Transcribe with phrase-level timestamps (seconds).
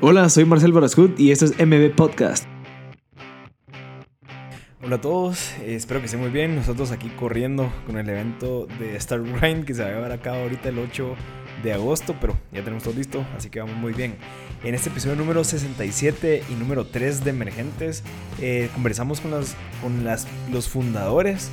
[0.00, 2.44] Hola, soy Marcel Barascut y esto es MB Podcast.
[4.80, 6.54] Hola a todos, eh, espero que estén muy bien.
[6.54, 10.20] Nosotros aquí corriendo con el evento de Star Grind que se va a llevar a
[10.20, 11.16] cabo ahorita el 8
[11.64, 14.14] de agosto, pero ya tenemos todo listo, así que vamos muy bien.
[14.62, 18.04] En este episodio número 67 y número 3 de Emergentes,
[18.40, 20.04] eh, conversamos con, las, con
[20.52, 21.50] los fundadores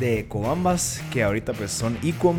[0.00, 2.36] de Cobambas, que ahorita pues son Icom,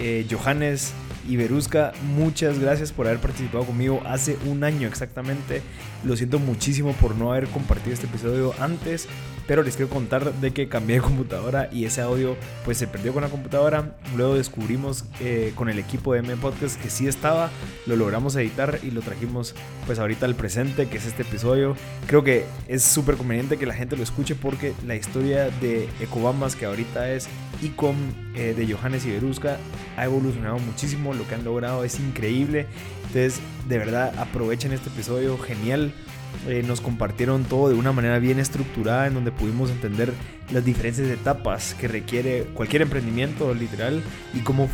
[0.00, 0.94] eh, Johannes,
[1.28, 5.62] y Berusca, muchas gracias por haber participado conmigo hace un año exactamente.
[6.04, 9.08] Lo siento muchísimo por no haber compartido este episodio antes,
[9.46, 13.12] pero les quiero contar de que cambié de computadora y ese audio pues se perdió
[13.12, 13.96] con la computadora.
[14.16, 17.50] Luego descubrimos eh, con el equipo de M Podcast que sí estaba,
[17.86, 19.54] lo logramos editar y lo trajimos
[19.86, 21.76] pues ahorita al presente, que es este episodio.
[22.06, 26.56] Creo que es súper conveniente que la gente lo escuche porque la historia de Ecobamas,
[26.56, 27.28] que ahorita es
[27.62, 27.96] Icom
[28.34, 29.58] eh, de Johannes y Berusca,
[29.96, 31.14] ha evolucionado muchísimo.
[31.14, 32.66] Lo que han logrado es increíble.
[33.06, 35.92] Entonces, de verdad, aprovechen este episodio genial.
[36.46, 40.12] Eh, nos compartieron todo de una manera bien estructurada en donde pudimos entender
[40.52, 44.68] las diferentes etapas que requiere cualquier emprendimiento literal y cómo,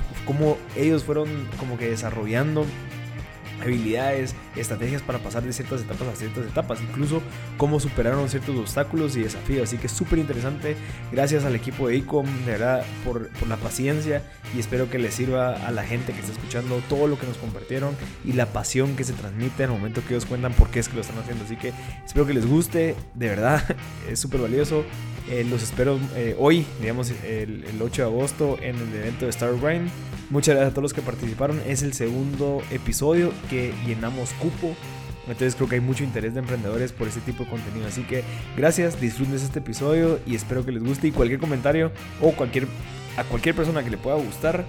[0.77, 2.67] ellos fueron como que desarrollando
[3.63, 7.23] habilidades, estrategias para pasar de ciertas etapas a ciertas etapas, incluso
[7.57, 9.69] cómo superaron ciertos obstáculos y desafíos.
[9.69, 10.77] Así que súper interesante.
[11.11, 14.23] Gracias al equipo de ICOM, de verdad, por, por, la paciencia
[14.57, 17.37] y espero que les sirva a la gente que está escuchando todo lo que nos
[17.37, 20.89] compartieron y la pasión que se transmite al momento que ellos cuentan por qué es
[20.89, 21.45] que lo están haciendo.
[21.45, 21.73] Así que
[22.05, 23.63] espero que les guste, de verdad,
[24.11, 24.85] es súper valioso.
[25.31, 29.31] Eh, los espero eh, hoy, digamos el, el, 8 de agosto, en el evento de
[29.31, 29.89] Star Grind.
[30.31, 31.61] Muchas gracias a todos los que participaron.
[31.67, 34.31] Es el segundo episodio que llenamos
[35.27, 37.87] Entonces creo que hay mucho interés de emprendedores por este tipo de contenido.
[37.87, 38.25] Así que
[38.57, 41.09] gracias, disfruten este episodio y espero que les guste.
[41.09, 42.67] Y cualquier comentario o cualquier
[43.17, 44.65] a cualquier persona que le pueda gustar,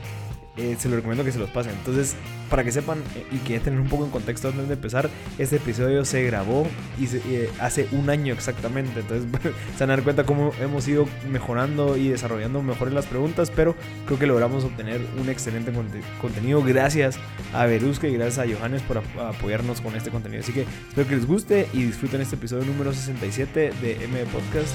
[0.56, 1.74] eh, se lo recomiendo que se los pasen.
[1.74, 2.16] Entonces,
[2.50, 5.10] para que sepan eh, y que tener un poco en contexto antes de empezar,
[5.40, 6.68] este episodio se grabó
[7.00, 9.00] y eh, hace un año exactamente.
[9.00, 9.28] Entonces,
[9.78, 13.52] se van a dar cuenta cómo hemos ido mejorando y desarrollando mejor en las preguntas,
[13.56, 13.76] pero
[14.06, 15.72] creo que logramos obtener un excelente
[16.22, 16.62] contenido.
[16.64, 17.18] Gracias
[17.54, 20.44] a Berusca y gracias a Johannes por apoyarnos con este contenido.
[20.44, 24.74] Así que espero que les guste y disfruten este episodio número 67 de M Podcast.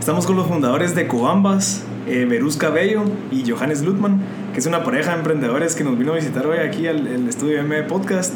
[0.00, 4.18] Estamos con los fundadores de Cobambas, eh, Berusca Bello y Johannes Lutman,
[4.54, 7.60] que es una pareja de emprendedores que nos vino a visitar hoy aquí al, estudio
[7.60, 8.32] M Podcast,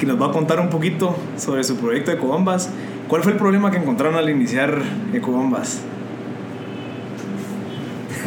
[0.00, 2.68] que nos va a contar un poquito sobre su proyecto de Cobambas.
[3.06, 4.82] ¿Cuál fue el problema que encontraron al iniciar
[5.12, 5.82] Ecobambas?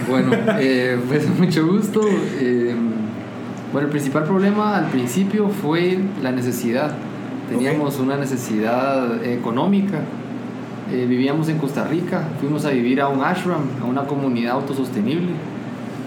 [0.08, 2.00] Bueno, eh, pues mucho gusto.
[2.40, 2.74] Eh,
[3.74, 6.96] bueno, el principal problema al principio fue la necesidad.
[7.50, 8.06] Teníamos okay.
[8.06, 10.04] una necesidad económica
[10.92, 15.32] eh, vivíamos en Costa Rica, fuimos a vivir a un ashram, a una comunidad autosostenible.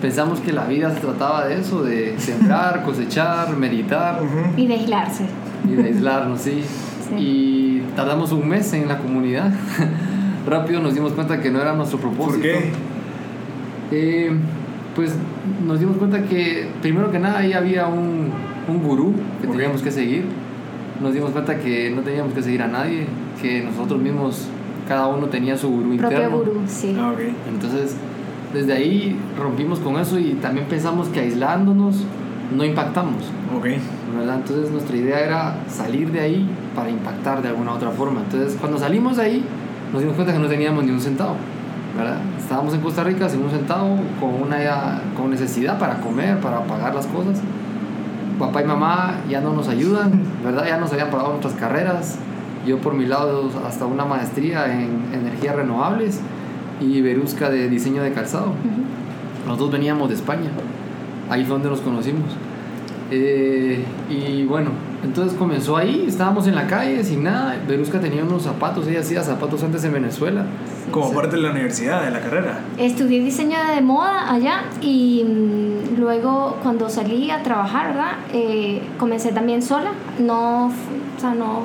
[0.01, 4.23] Pensamos que la vida se trataba de eso, de sembrar, cosechar, meditar.
[4.23, 4.59] Uh -huh.
[4.59, 5.27] Y de aislarse.
[5.69, 6.63] Y de aislarnos, sí.
[7.09, 7.15] sí.
[7.19, 9.53] Y tardamos un mes en la comunidad.
[10.47, 12.33] Rápido nos dimos cuenta que no era nuestro propósito.
[12.33, 12.73] ¿Por qué?
[13.93, 14.31] Eh,
[14.97, 15.15] pues
[15.67, 18.31] nos dimos cuenta que primero que nada ahí había un,
[18.67, 19.59] un gurú que okay.
[19.59, 20.25] teníamos que seguir.
[21.03, 23.07] Nos dimos cuenta que no teníamos que seguir a nadie,
[23.41, 24.49] que nosotros mismos
[24.91, 26.39] cada uno tenía su gurú Propio interno.
[26.39, 26.97] gurú, sí.
[27.01, 27.33] Ah, okay.
[27.49, 27.95] Entonces,
[28.53, 32.03] desde ahí rompimos con eso y también pensamos que aislándonos
[32.57, 33.23] no impactamos.
[33.57, 33.79] Okay.
[34.19, 34.39] ¿verdad?
[34.39, 38.23] Entonces, nuestra idea era salir de ahí para impactar de alguna otra forma.
[38.23, 39.45] Entonces, cuando salimos de ahí,
[39.93, 41.37] nos dimos cuenta que no teníamos ni un centavo.
[41.97, 42.17] ¿verdad?
[42.37, 46.97] Estábamos en Costa Rica sin un centavo, con, una, con necesidad para comer, para pagar
[46.97, 47.41] las cosas.
[48.41, 50.67] Papá y mamá ya no nos ayudan, ¿verdad?
[50.67, 52.19] Ya nos habían pagado nuestras carreras,
[52.67, 56.21] yo por mi lado hasta una maestría en energías renovables
[56.81, 58.47] y Berusca de diseño de calzado.
[58.47, 59.49] Uh -huh.
[59.49, 60.51] Los dos veníamos de España,
[61.29, 62.37] ahí fue donde nos conocimos.
[63.13, 64.71] Eh, y bueno,
[65.03, 67.57] entonces comenzó ahí, estábamos en la calle sin nada.
[67.67, 70.45] Berusca tenía unos zapatos, ella hacía zapatos antes en Venezuela.
[70.93, 71.15] Como sí.
[71.15, 72.61] parte de la universidad, de la carrera.
[72.79, 78.13] Estudié diseño de moda allá y mmm, luego cuando salí a trabajar, ¿verdad?
[78.33, 81.65] Eh, comencé también sola, no, o sea, no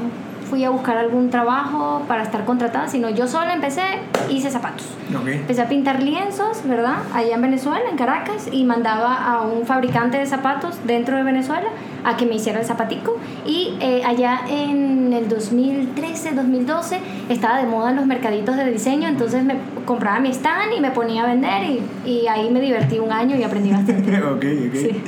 [0.49, 3.81] fui a buscar algún trabajo para estar contratada, sino yo sola empecé,
[4.29, 4.85] hice zapatos.
[5.21, 5.35] Okay.
[5.35, 6.97] Empecé a pintar lienzos, ¿verdad?
[7.13, 11.67] Allá en Venezuela, en Caracas, y mandaba a un fabricante de zapatos dentro de Venezuela
[12.03, 13.17] a que me hiciera el zapatico.
[13.45, 16.99] Y eh, allá en el 2013, 2012,
[17.29, 19.55] estaba de moda en los mercaditos de diseño, entonces me
[19.85, 23.35] compraba mi stand y me ponía a vender y, y ahí me divertí un año
[23.35, 24.17] y aprendí bastante.
[24.23, 24.75] ok, ok.
[24.75, 25.03] Sí.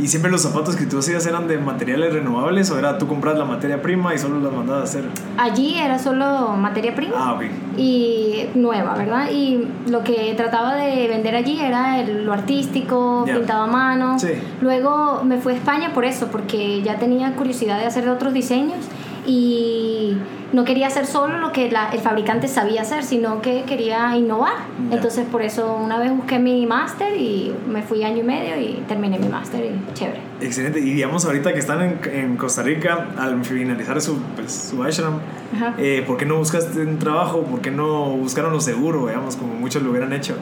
[0.00, 3.38] ¿Y siempre los zapatos que tú hacías eran de materiales renovables o era tú compras
[3.38, 5.04] la materia prima y solo las mandabas a hacer?
[5.38, 7.14] Allí era solo materia prima.
[7.16, 7.42] Ah, ok.
[7.76, 9.30] y nueva, ¿verdad?
[9.30, 13.36] Y lo que trataba de vender allí era el- lo artístico, Ya.
[13.36, 14.18] pintado a mano.
[14.18, 14.28] Sí.
[14.60, 18.78] Luego me fui a España por eso, porque ya tenía curiosidad de hacer otros diseños
[19.26, 20.16] y
[20.52, 24.52] no quería hacer solo lo que la- el fabricante sabía hacer, sino que quería innovar.
[24.90, 24.96] Ya.
[24.96, 28.82] Entonces por eso una vez busqué mi máster y me fui año y medio y
[28.86, 30.20] terminé mi máster y chévere.
[30.40, 30.78] Excelente.
[30.80, 35.20] Y digamos, ahorita que están en, en Costa Rica, al finalizar su, pues, su ashram,
[35.78, 37.42] eh, ¿por qué no buscaste un trabajo?
[37.44, 40.34] ¿Por qué no buscaron lo seguro, digamos, como muchos lo hubieran hecho?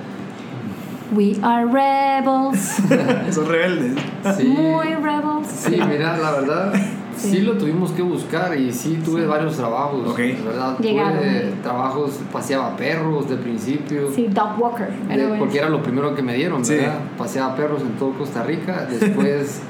[1.13, 2.59] We are rebels,
[3.35, 3.95] Son rebeldes.
[4.37, 4.45] Sí.
[4.45, 5.49] muy rebels.
[5.49, 6.73] Sí, mira, la verdad,
[7.21, 7.31] sí.
[7.31, 7.41] Sí.
[7.43, 10.07] lo tuvimos que buscar y sí tuve varios trabajos.
[10.09, 10.19] Ok.
[10.45, 10.79] ¿verdad?
[10.79, 11.19] Llegaron.
[11.19, 14.11] Tuve trabajos, paseaba perros de principio.
[14.15, 14.89] Sí, Dog Walker.
[14.91, 16.75] de- porque era lo primero que me dieron, Sí.
[16.75, 16.99] ¿verdad?
[17.19, 18.87] Paseaba perros en todo Costa Rica.
[19.01, 19.61] Después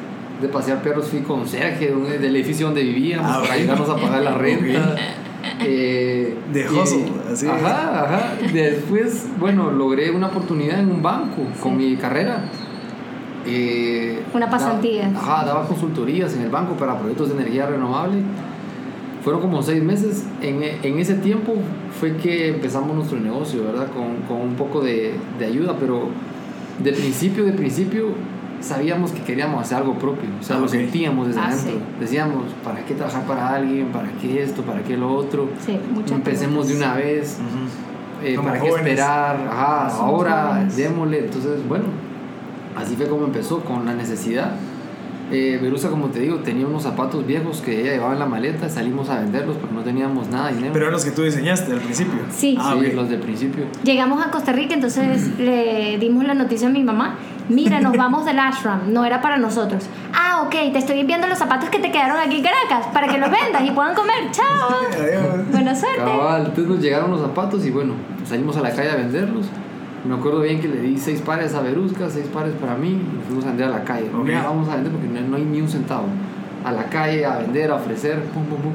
[0.41, 4.35] de pasear perros fui conserje del edificio donde vivíamos Ah, para ayudarnos a pagar la
[4.38, 4.97] renta.
[5.61, 7.47] Eh, De y- hustle, así.
[7.47, 8.23] Ajá, ajá.
[8.52, 12.44] Después, bueno, logré una oportunidad en un banco con mi carrera.
[13.46, 15.10] Eh, Una da- pasantía.
[15.16, 18.19] Ajá, daba consultorías en el banco para proyectos de energía renovable.
[19.25, 20.25] Fueron como seis meses.
[20.40, 21.54] En, en ese tiempo
[21.98, 23.88] fue que empezamos nuestro negocio, ¿verdad?
[23.92, 26.08] Con, con un poco de, de ayuda, pero
[26.82, 28.08] de principio, de principio,
[28.60, 30.28] sabíamos que queríamos hacer algo propio.
[30.40, 31.72] O sea, Ah, lo sentíamos desde Ah, adentro.
[31.72, 31.78] sí.
[32.00, 33.88] Decíamos, ¿para qué trabajar para alguien?
[33.88, 34.62] ¿Para qué esto?
[34.62, 35.48] ¿Para qué lo otro?
[35.66, 36.96] Sí, muchas Empecemos de preguntas.
[36.98, 37.38] una vez.
[37.38, 38.26] Ujú.
[38.26, 38.88] Eh, Como ¿Para qué jóvenes.
[38.92, 39.37] esperar?
[39.50, 40.76] Ajá, ahora jóvenes.
[40.76, 41.19] démosle.
[41.19, 41.84] Entonces, bueno,
[42.76, 44.52] así fue como empezó, con la necesidad.
[45.32, 48.69] Eh, Verusa, como te digo, tenía unos zapatos viejos que ella llevaba en la maleta,
[48.69, 50.72] salimos a venderlos porque no teníamos nada de dinero.
[50.72, 52.20] Pero eran los que tú diseñaste al principio.
[52.31, 52.56] Sí.
[52.58, 52.94] Ah, sí, ok.
[52.94, 53.64] los del principio.
[53.84, 57.17] Llegamos a Costa Rica, entonces le dimos la noticia a mi mamá.
[57.49, 59.84] Mira, nos vamos del ashram, no era para nosotros.
[60.12, 63.19] Ah, ok, te estoy enviando los zapatos que te quedaron aquí en Caracas para que
[63.19, 64.31] los vendas y puedan comer.
[64.32, 64.81] Chao.
[64.93, 65.50] Adiós.
[65.52, 65.99] Buena suerte.
[65.99, 67.94] Cabal, entonces nos llegaron los zapatos y bueno,
[68.25, 69.46] salimos a la calle a venderlos.
[70.05, 73.17] Me acuerdo bien que le di seis pares a Verusca, seis pares para mí y
[73.17, 74.08] nos fuimos a vender a la calle.
[74.14, 74.25] Ok.
[74.25, 76.06] Mira, vamos a vender porque no, no hay ni un centavo.
[76.64, 78.73] A la calle, a vender, a ofrecer, pum, pum, pum.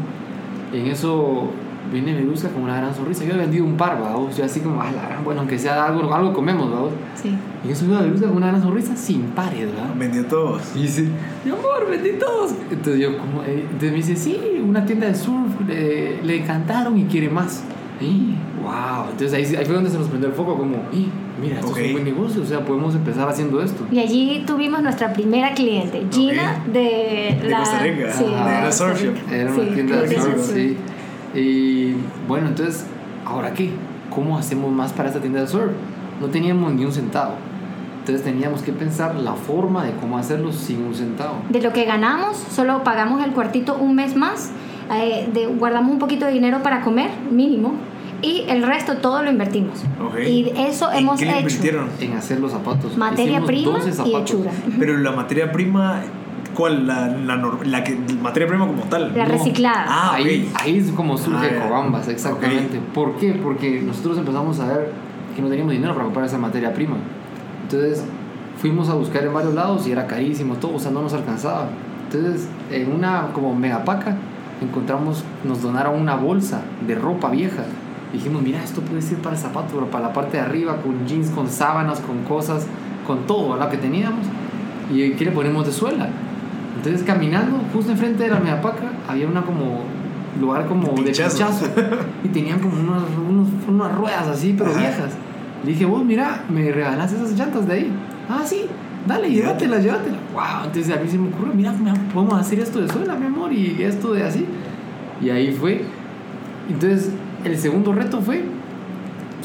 [0.73, 1.49] Y en eso
[1.91, 3.23] viene Verusca con una gran sonrisa.
[3.23, 4.37] Yo he vendido un par, vamos.
[4.37, 6.91] Yo así como, ah, la gran, bueno, aunque sea algo, algo comemos, vamos.
[7.15, 7.35] Sí.
[7.63, 9.95] Y en eso a Verusca con una gran sonrisa sin pares, ¿verdad?
[9.97, 10.75] Vendió todos.
[10.75, 11.07] Y dice,
[11.43, 12.53] mi amor, vendí todos.
[12.69, 16.97] Entonces yo como, eh, entonces me dice, sí, una tienda de surf, le, le encantaron
[16.97, 17.63] y quiere más.
[17.99, 19.05] Y, wow.
[19.11, 21.07] Entonces ahí, ahí fue donde se nos prendió el foco, como, y,
[21.41, 21.77] mira, esto Ok.
[21.77, 23.85] es un buen negocio, o sea, podemos empezar haciendo esto.
[23.91, 28.11] Y allí tuvimos nuestra primera cliente, Gina de, De la Costa Rica.
[28.11, 29.13] Sí, Ah, de la surf shop.
[29.31, 30.77] Era Sí, una tienda de surf, sí.
[31.33, 31.93] Y
[32.27, 32.85] bueno, entonces,
[33.25, 33.71] ¿ahora qué?
[34.09, 35.71] ¿Cómo hacemos más para esta tienda de surf?
[36.21, 37.33] No teníamos ni un centavo.
[37.99, 41.37] Entonces teníamos que pensar la forma de cómo hacerlo sin un centavo.
[41.49, 44.51] De lo que ganamos, solo pagamos el cuartito un mes más,
[44.93, 47.73] eh, de- guardamos un poquito de dinero para comer, mínimo,
[48.25, 49.83] y el resto todo lo invertimos.
[50.03, 50.19] Ok.
[50.27, 51.39] Y eso ¿En hemos qué hecho.
[51.39, 51.89] invirtieron?
[51.99, 52.97] En hacer los zapatos.
[52.97, 54.21] Materia Hicimos prima 12 y zapatos.
[54.21, 54.51] hechura.
[54.79, 56.01] Pero la materia prima,
[56.55, 56.87] ¿cuál?
[56.87, 59.15] La, la, la que, materia prima como tal.
[59.15, 59.31] La No.
[59.31, 59.85] reciclada.
[59.87, 60.61] Ah, ahí, ok.
[60.61, 61.67] ahí es como surge Ah.
[61.67, 62.79] Cobambas, exactamente.
[62.93, 63.33] ¿Por qué?
[63.33, 64.91] Porque nosotros empezamos a ver
[65.35, 66.95] que no teníamos dinero para comprar esa materia prima.
[67.63, 68.03] Entonces
[68.57, 71.67] fuimos a buscar en varios lados y era carísimo todo, o sea, no nos alcanzaba.
[72.11, 74.15] Entonces, en una como megapaca,
[74.61, 77.63] encontramos, nos donaron una bolsa de ropa vieja.
[78.15, 81.05] Dijimos, mira, esto puede ser para el zapato, pero para la parte de arriba, con
[81.05, 82.65] jeans, con sábanas, con cosas,
[83.05, 84.25] con todo lo que teníamos.
[84.93, 86.07] ¿Y qué le ponemos de suela?
[86.77, 89.81] Entonces, caminando, justo enfrente de la megapaca, había una como
[90.39, 91.37] lugar como de Pinchazo.
[91.37, 91.65] pinchazo.
[92.23, 94.79] y tenían como unos, unos- unas ruedas así, pero Ajá.
[94.79, 95.11] viejas.
[95.63, 97.91] Le dije, vos, mira, me regalas esas llantas de ahí.
[98.29, 98.65] Ah, sí,
[99.07, 100.19] dale, llévatelas, llévatelas.
[100.33, 101.73] Wow, entonces a mí se me ocurrió, mira,
[102.13, 104.45] podemos hacer esto de suela, mi amor, y esto de así.
[105.21, 105.83] Y ahí fue.
[106.69, 107.09] Entonces,
[107.49, 108.43] el segundo reto fue,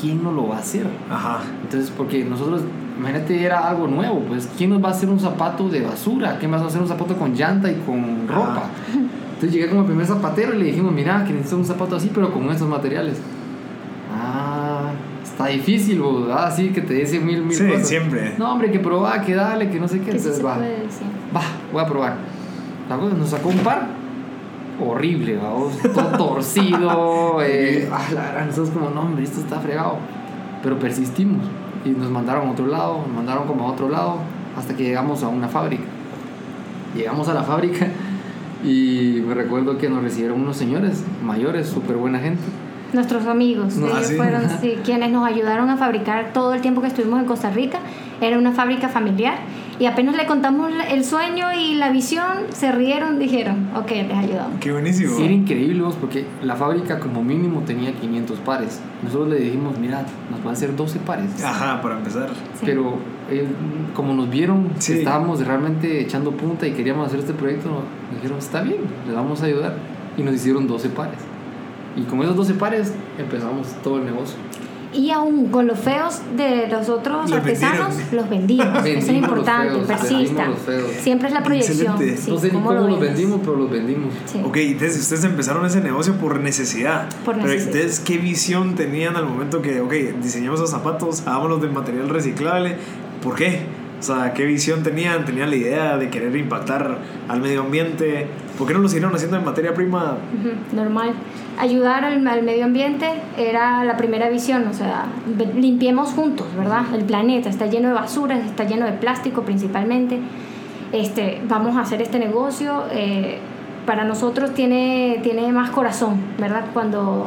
[0.00, 0.86] ¿quién no lo va a hacer?
[1.10, 1.40] Ajá.
[1.62, 2.62] Entonces, porque nosotros,
[2.98, 6.36] imagínate, era algo nuevo, pues, ¿quién nos va a hacer un zapato de basura?
[6.38, 8.64] ¿Quién va a hacer un zapato con llanta y con ropa?
[9.34, 12.10] Entonces llegué como el primer zapatero y le dijimos, mira, que necesito un zapato así,
[12.14, 13.18] pero con estos materiales.
[14.14, 14.90] Ah,
[15.22, 16.46] está difícil, ¿verdad?
[16.46, 17.88] Así que te dice mil, mil Sí, cosas.
[17.88, 18.34] siempre.
[18.38, 20.06] No, hombre, que probar, que dale, que no sé qué.
[20.10, 21.06] que sí Entonces, se va, puede decir.
[21.34, 21.40] va,
[21.72, 22.14] voy a probar.
[22.88, 23.86] La cosa, nos sacó un par
[24.88, 27.38] horrible, vamos, todo torcido.
[27.42, 29.96] eh, la gran, nosotros como, no, hombre, esto está fregado.
[30.62, 31.46] Pero persistimos
[31.84, 34.16] y nos mandaron a otro lado, nos mandaron como a otro lado,
[34.56, 35.84] hasta que llegamos a una fábrica.
[36.94, 37.86] Llegamos a la fábrica
[38.64, 42.42] y me recuerdo que nos recibieron unos señores mayores, súper buena gente.
[42.92, 44.14] Nuestros amigos, No, ellos ah, sí.
[44.16, 47.78] fueron sí, quienes nos ayudaron a fabricar todo el tiempo que estuvimos en Costa Rica.
[48.20, 49.38] Era una fábrica familiar
[49.78, 54.60] Y apenas le contamos el sueño y la visión, se rieron, dijeron, ok, les ayudamos.
[54.60, 55.16] Qué buenísimo.
[55.16, 58.78] Sí, era increíble vos, porque la fábrica como mínimo tenía 500 pares.
[59.02, 61.42] Nosotros le dijimos, mira, nos van a hacer 12 pares.
[61.42, 62.28] Ajá, para empezar.
[62.58, 62.66] Sí.
[62.66, 62.98] Pero
[63.30, 63.46] eh,
[63.94, 64.92] como nos vieron que Sí.
[64.98, 69.40] estábamos realmente echando punta y queríamos hacer este proyecto, nos dijeron, está bien, les vamos
[69.42, 69.76] a ayudar.
[70.18, 71.16] Y nos hicieron 12 pares.
[71.96, 74.36] Y con esos 12 pares empezamos todo el negocio.
[74.92, 78.16] Y aún con los feos de los otros Los artesanos, vendieron.
[78.16, 78.66] los vendimos.
[78.66, 80.16] Eso es Vendimos los importante, feos, persista.
[80.18, 80.90] vendimos los feos.
[81.00, 81.92] Siempre es la proyección.
[81.92, 82.16] Excelente.
[82.22, 84.12] Sí, no sé ni ¿cómo cómo lo los vendimos, pero los vendimos.
[84.26, 84.40] Sí.
[84.44, 87.08] Ok, entonces ustedes empezaron ese negocio por necesidad.
[87.24, 87.74] Por Pero necesidad.
[87.76, 92.76] entonces, ¿qué visión tenían al momento que, ok, diseñamos esos zapatos, hagámoslos de material reciclable?
[93.22, 93.60] ¿Por qué?
[94.00, 95.24] O sea, ¿qué visión tenían?
[95.24, 98.26] ¿Tenían la idea de querer impactar al medio ambiente?
[98.58, 100.16] ¿Por qué no lo siguieron haciendo en materia prima?
[100.72, 101.12] Normal.
[101.58, 105.04] Ayudar al, al medio ambiente era la primera visión, o sea,
[105.54, 106.84] limpiemos juntos, ¿verdad?
[106.94, 110.18] El planeta está lleno de basura, está lleno de plástico principalmente.
[110.92, 112.84] Este, vamos a hacer este negocio.
[112.90, 113.38] eh,
[113.86, 116.66] para nosotros tiene, tiene más corazón, ¿verdad?
[116.72, 117.26] Cuando,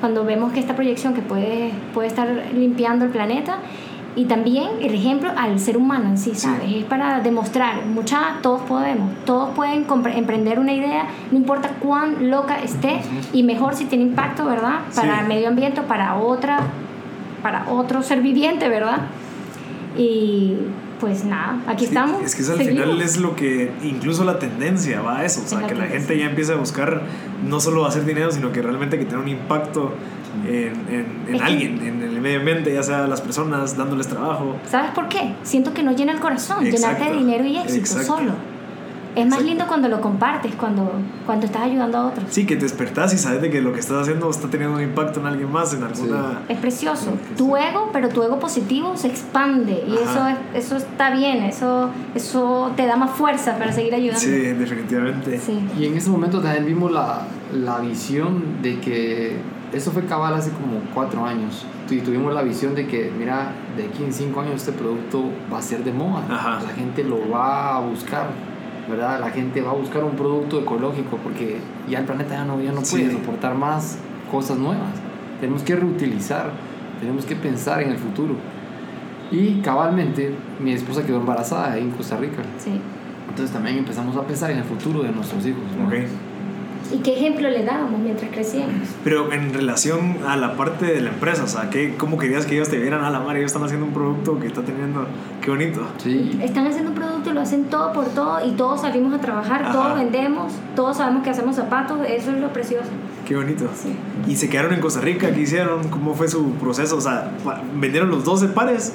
[0.00, 3.58] cuando vemos que esta proyección que puede, puede estar limpiando el planeta
[4.16, 6.72] y también el ejemplo al ser humano en sí, ¿sabes?
[6.72, 12.58] Es para demostrar, mucha, todos podemos, todos pueden emprender una idea, no importa cuán loca
[12.62, 14.80] esté, y mejor si tiene impacto, ¿verdad?
[14.94, 15.20] Para Sí.
[15.22, 16.60] el medio ambiente, para otra,
[17.42, 19.02] para otro ser viviente, ¿verdad?
[19.96, 20.54] Y
[21.00, 22.22] pues nada, aquí Sí, estamos.
[22.22, 22.84] Es que eso al seguimos.
[22.84, 25.42] final es lo que, incluso la tendencia va a eso.
[25.44, 27.02] O sea, Es la que la gente ya empieza a buscar
[27.46, 29.92] no solo hacer dinero, sino que realmente que tenga un impacto
[30.48, 34.06] en, en, en Es que- alguien, en el medio ambiente, ya sea las personas, dándoles
[34.08, 34.56] trabajo.
[34.68, 35.34] ¿Sabes por qué?
[35.42, 38.16] Siento que no llena el corazón, llenarte de Exacto, dinero y éxito exacto.
[38.18, 38.32] solo.
[39.14, 39.48] Es más Exacto.
[39.48, 40.92] lindo cuando lo compartes, cuando,
[41.24, 42.26] cuando estás ayudando a otros.
[42.28, 44.82] Sí, que te despertás y sabes de que lo que estás haciendo está teniendo un
[44.82, 46.40] impacto en alguien más, en alguna...
[46.50, 47.12] Es precioso.
[47.12, 50.36] Sí, Tu ego, pero tu ego positivo se expande y eso, es,
[50.66, 54.20] eso está bien, eso, eso te da más fuerza para seguir ayudando.
[54.20, 55.38] Sí, definitivamente.
[55.38, 55.60] Sí.
[55.78, 57.22] Y en ese momento también vimos la,
[57.54, 59.36] la visión de que
[59.72, 61.64] eso fue cabal hace como cuatro años.
[61.90, 65.58] Y tuvimos la visión de que, mira, de aquí en cinco años este producto va
[65.58, 66.24] a ser de moda.
[66.28, 66.60] Ajá.
[66.62, 68.28] La gente lo va a buscar,
[68.88, 69.20] ¿verdad?
[69.20, 71.58] La gente va a buscar un producto ecológico porque
[71.88, 72.96] ya el planeta ya no, ya no Sí.
[72.96, 73.98] puede soportar más
[74.30, 74.90] cosas nuevas.
[75.40, 76.50] Tenemos que reutilizar,
[77.00, 78.34] tenemos que pensar en el futuro.
[79.30, 82.42] Y cabalmente, mi esposa quedó embarazada ahí en Costa Rica.
[82.58, 82.80] sí.
[83.28, 85.60] Entonces también empezamos a pensar en el futuro de nuestros hijos.
[85.78, 85.88] ¿no?
[85.88, 85.94] Ok.
[86.92, 88.88] ¿Y qué ejemplo le dábamos mientras crecíamos?
[89.04, 92.54] Pero en relación a la parte de la empresa, o sea, ¿qué, ¿cómo querías que
[92.54, 93.36] ellos te vieran a la mar?
[93.36, 95.06] Ellos están haciendo un producto que está teniendo...
[95.40, 95.80] Qué bonito.
[95.98, 99.18] Sí, Están haciendo un producto y lo hacen todo por todo y todos salimos a
[99.20, 99.72] trabajar, Ajá.
[99.72, 102.88] todos vendemos, todos sabemos que hacemos zapatos, eso es lo precioso.
[103.26, 103.68] Qué bonito.
[103.76, 103.94] Sí.
[104.28, 105.88] Y se quedaron en Costa Rica, ¿qué hicieron?
[105.88, 106.96] ¿Cómo fue su proceso?
[106.96, 107.30] O sea,
[107.74, 108.94] ¿vendieron los 12 pares?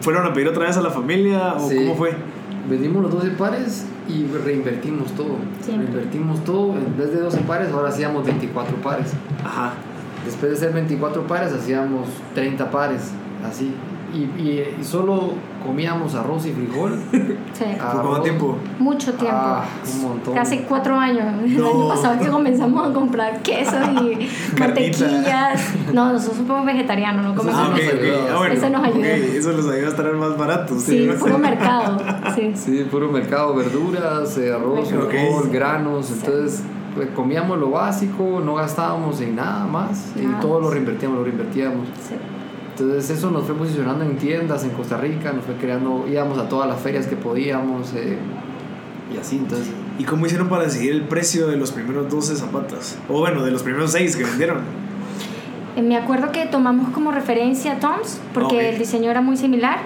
[0.00, 1.54] ¿Fueron a pedir otra vez a la familia?
[1.54, 1.76] ¿O Sí.
[1.76, 2.14] cómo fue?
[2.68, 5.36] vendimos los 12 pares y reinvertimos todo.
[5.60, 5.86] Siempre.
[5.86, 6.74] Reinvertimos todo.
[6.74, 9.12] En vez de 12 pares, ahora hacíamos 24 pares.
[9.44, 9.74] Ajá.
[10.24, 13.12] Después de hacer 24 pares, hacíamos 30 pares.
[13.44, 13.72] Así.
[14.14, 15.32] Y, y, y solo
[15.64, 16.98] comíamos arroz y frijol.
[17.56, 17.64] Sí.
[17.80, 18.58] ¿Por cuánto tiempo?
[18.78, 19.34] Mucho tiempo.
[19.40, 20.34] Ah, un montón.
[20.34, 21.24] Casi cuatro años.
[21.42, 21.68] El No.
[21.68, 24.28] año pasado que comenzamos a comprar queso y
[24.60, 25.74] mantequillas.
[25.94, 28.02] No, nosotros somos vegetarianos, no comemos Ah, ok, nos ok.
[28.02, 28.28] ayudó.
[28.30, 28.54] Ah, bueno.
[28.54, 28.98] Eso nos ayudó.
[28.98, 30.82] ok, Eso los ayuda a estar más baratos.
[30.82, 31.96] Sí, puro mercado.
[32.34, 32.52] Sí.
[32.54, 36.10] Sí, puro mercado, verduras, eh, arroz, frijol, granos.
[36.10, 36.62] Entonces,
[36.94, 40.12] pues, comíamos lo básico, no gastábamos en nada más.
[40.14, 41.86] Nada y todo lo reinvertíamos, lo reinvertíamos.
[42.06, 42.16] Sí.
[42.78, 46.46] Entonces eso nos fue posicionando en tiendas en Costa Rica, nos fue creando, íbamos a
[46.48, 48.18] todas las ferias que podíamos eh,
[49.14, 52.96] y así, entonces ¿Y cómo hicieron para decidir el precio de los primeros 12 zapatos?
[53.08, 54.58] O bueno, de los primeros 6 que vendieron.
[55.74, 59.78] Eh, Me acuerdo que tomamos como referencia a Toms porque el diseño era muy similar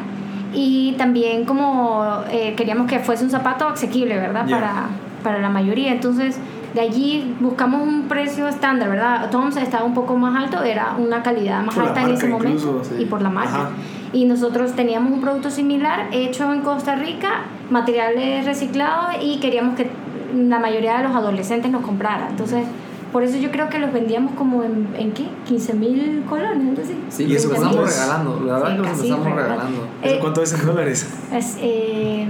[0.52, 4.48] y también como eh, queríamos que fuese un zapato asequible, ¿verdad?
[4.50, 4.88] Para,
[5.22, 5.92] para la mayoría.
[5.92, 6.36] Entonces
[6.74, 9.30] de allí buscamos un precio estándar, ¿verdad?
[9.30, 12.44] Toms estaba un poco más alto, era una calidad más Por alta en ese marca
[12.44, 13.02] momento incluso, sí.
[13.02, 13.54] y por la marca.
[13.56, 13.70] Ajá.
[14.12, 19.90] Y nosotros teníamos un producto similar hecho en Costa Rica, materiales reciclados y queríamos que
[20.34, 22.28] la mayoría de los adolescentes nos comprara.
[22.30, 22.64] Entonces,
[23.12, 25.26] por eso yo creo que los vendíamos como en, ¿en qué?
[25.46, 26.96] 15 mil colones, algo así.
[27.08, 28.00] sí, ¿Y eso empezamos cuánto es?
[28.00, 29.62] regalando, la verdad Sí, que casi empezamos regalando.
[29.64, 29.86] regalando.
[30.02, 31.14] ¿Eso Eh, cuánto es en dólares?
[31.32, 32.28] Es, eh,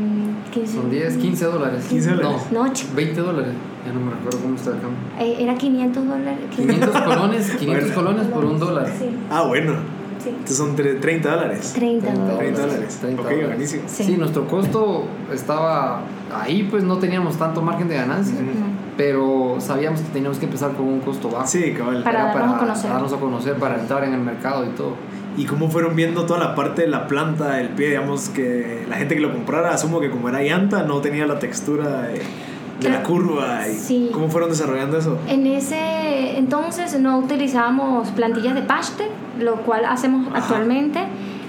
[0.50, 1.86] 15, Son 10, 15 dólares.
[1.88, 2.42] 15 dólares.
[2.50, 2.90] No, No, chico.
[2.94, 3.52] 20 dólares.
[3.86, 4.98] Ya no me recuerdo cómo está el cambio.
[5.18, 6.38] eh, era 500 dólares.
[6.54, 7.94] 500 colones, 500 Bueno.
[7.94, 8.86] colones por un dólar.
[8.98, 9.74] Sí, Ah, bueno.
[10.22, 10.28] sí.
[10.30, 11.72] Entonces son tre- 30 dólares.
[11.74, 12.38] 30 30 dólares.
[12.54, 12.98] 30 dólares.
[13.00, 13.48] 30 ok, dólares.
[13.48, 13.82] buenísimo.
[13.86, 14.04] Sí.
[14.04, 14.16] Sí.
[14.16, 16.02] nuestro costo estaba
[16.34, 18.44] ahí, pues no teníamos tanto margen de ganancia, Ujú.
[18.98, 21.46] pero sabíamos que teníamos que empezar con un costo bajo.
[21.46, 22.02] Sí, cabal.
[22.02, 22.90] Para Era darnos a conocer.
[22.90, 24.94] darnos a conocer, para entrar en el mercado y todo.
[25.36, 27.88] ¿Y cómo fueron viendo toda la parte de la planta del pie?
[27.88, 31.38] Digamos que la gente que lo comprara, asumo que como era llanta, no tenía la
[31.38, 32.22] textura de,
[32.80, 33.66] de la curva.
[33.68, 34.10] Y Sí.
[34.12, 35.18] ¿Cómo fueron desarrollando eso?
[35.28, 39.08] En ese entonces no utilizábamos plantillas de paste,
[39.38, 40.38] lo cual hacemos Ajá.
[40.38, 41.00] actualmente,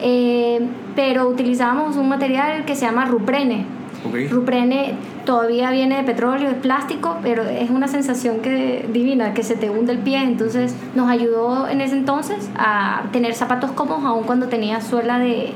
[0.02, 0.60] eh,
[0.96, 3.66] pero utilizábamos un material que se llama ruprene.
[4.08, 4.32] Ok.
[4.32, 9.56] Ruprene todavía viene de petróleo, es plástico, pero es una sensación que, divina, que se
[9.56, 10.24] te hunde el pie.
[10.24, 15.54] Entonces nos ayudó en ese entonces a tener zapatos cómodos, aun cuando tenía suela de,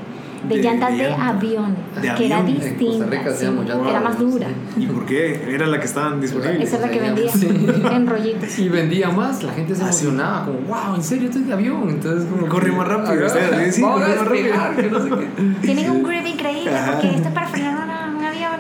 [0.48, 2.60] de, De- llantas de de, avión, De que era avión.
[2.60, 4.48] Distinta, Rica sí, llantas era más dura.
[4.76, 4.84] sí.
[4.84, 5.44] ¿Y por qué?
[5.52, 6.62] Era la que estaban disponibles.
[6.68, 7.48] Esa es la que vendía Sí.
[7.92, 8.60] en rollitos.
[8.60, 11.54] Y vendía más, la gente se Ah, emocionaba, como, wow, ¿en serio esto es de
[11.54, 11.90] avión?
[11.90, 12.48] Entonces, como.
[12.48, 13.26] Corre más rápido, Ajá.
[13.26, 14.44] ustedes, sí, sí, Vamos a corre más rápido.
[14.44, 15.66] despegar, que no sé qué.
[15.66, 17.95] Tienen un grip increíble porque esto es para frenar una-.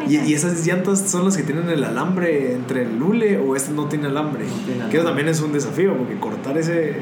[0.07, 3.85] ¿Y, esas llantas son las que tienen el alambre entre el lule o este no
[3.85, 4.45] tiene alambre?
[4.45, 6.95] No tiene Que eso también es un desafío porque cortar ese...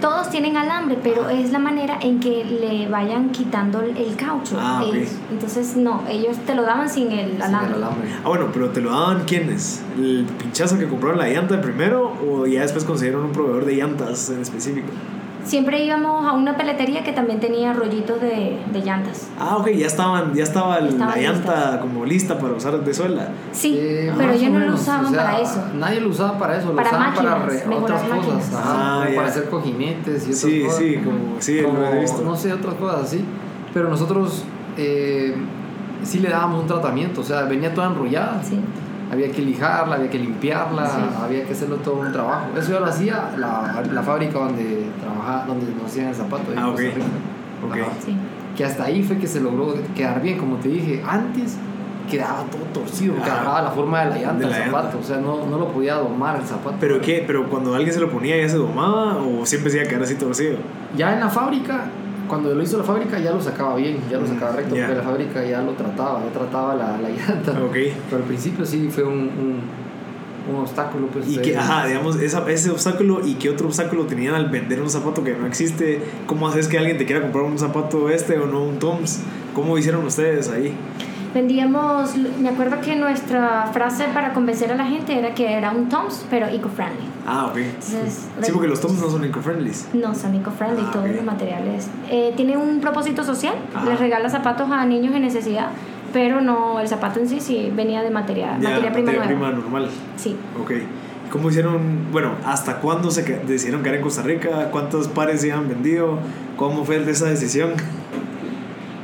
[0.00, 4.56] Todos tienen alambre, pero es la manera en que le vayan quitando el, caucho.
[4.56, 4.94] Ah, ok.
[4.94, 5.08] ellos.
[5.28, 7.76] Entonces, no, ellos te lo daban sin el Sin alambre.
[7.76, 8.08] el alambre.
[8.24, 9.82] Ah, bueno, pero ¿te lo daban quiénes?
[9.96, 14.30] ¿El pinchazo que compraron la llanta primero o ya después consiguieron un proveedor de llantas
[14.30, 14.86] en específico?
[15.44, 19.28] Siempre íbamos a una peletería que también tenía rollitos de, de llantas.
[19.38, 21.80] Ah, ok, ya estaban, ya estaba el- Estaban la llanta listas.
[21.80, 23.28] como lista para usar de suela.
[23.52, 25.64] Sí, Eh, pero ellos no lo usaban o sea, para eso.
[25.78, 28.16] Nadie lo usaba para eso, lo Para usaban para máquinas, re- mejorar otras cosas.
[28.26, 28.50] máquinas.
[28.54, 30.78] Ah, para hacer cojinetes y otras Sí, cosas.
[30.78, 32.22] sí, como, sí, como, lo he visto.
[32.22, 33.24] no sé, otras cosas así.
[33.72, 34.44] Pero nosotros
[34.76, 35.34] eh,
[36.02, 38.42] sí le dábamos un tratamiento, o sea, venía toda enrollada.
[38.42, 38.58] Sí.
[39.10, 40.98] Había que lijarla, había que limpiarla, Sí.
[41.24, 42.46] había que hacerlo todo un trabajo.
[42.58, 46.44] Eso ya lo hacía la, la fábrica donde trabajaba, donde nos hacían el zapato.
[46.56, 46.72] Ah, ok.
[46.74, 47.06] Costa Rica.
[47.66, 47.72] Ok.
[47.72, 47.90] Ajá.
[48.04, 48.16] Sí.
[48.56, 51.56] Que hasta ahí fue que se logró quedar bien, como te dije, antes
[52.10, 53.24] quedaba todo torcido, Ajá.
[53.24, 54.98] quedaba la forma de la llanta De del zapato, llanta.
[54.98, 56.76] o sea, no, no lo podía domar el zapato.
[56.80, 57.22] ¿Pero qué?
[57.26, 60.02] ¿Pero cuando alguien se lo ponía ya se domaba o siempre se iba a quedar
[60.02, 60.56] así torcido?
[60.96, 61.84] Ya en la fábrica,
[62.28, 64.86] cuando lo hizo la fábrica, ya lo sacaba bien, ya lo Mm, sacaba recto, ya.
[64.86, 67.52] porque la fábrica ya lo trataba, ya trataba la, la llanta.
[67.64, 67.72] Ok.
[68.10, 69.60] Pero al principio sí fue un, un,
[70.54, 71.06] un obstáculo.
[71.08, 74.48] Pues, Y eh, que, ajá, digamos, esa, ese obstáculo y qué otro obstáculo tenían al
[74.50, 76.00] vender un zapato que no existe.
[76.26, 79.20] ¿Cómo haces que alguien te quiera comprar un zapato este o no un Toms?
[79.54, 80.72] ¿Cómo hicieron ustedes ahí?
[81.34, 85.88] Vendíamos, me acuerdo que nuestra frase para convencer a la gente era que era un
[85.88, 87.04] Toms, pero eco-friendly.
[87.26, 87.56] Ah, ok.
[87.58, 89.88] Entonces, Sí, porque los Toms no son eco-friendlies.
[89.92, 91.16] No, son eco-friendly, Ah, todos ok.
[91.16, 91.88] los materiales.
[92.10, 93.84] Eh, tiene un propósito social, Ajá.
[93.90, 95.68] les regala zapatos a niños en necesidad,
[96.12, 99.50] pero no, el zapato en sí sí venía de material, Ya, materia prima materia nueva.
[99.50, 99.90] prima normal.
[100.16, 100.34] Sí.
[100.60, 100.72] Ok.
[101.30, 104.70] ¿Cómo hicieron, bueno, hasta cuándo se decidieron quedar en Costa Rica?
[104.70, 106.18] ¿Cuántos pares se han vendido?
[106.56, 107.72] ¿Cómo fue esa decisión?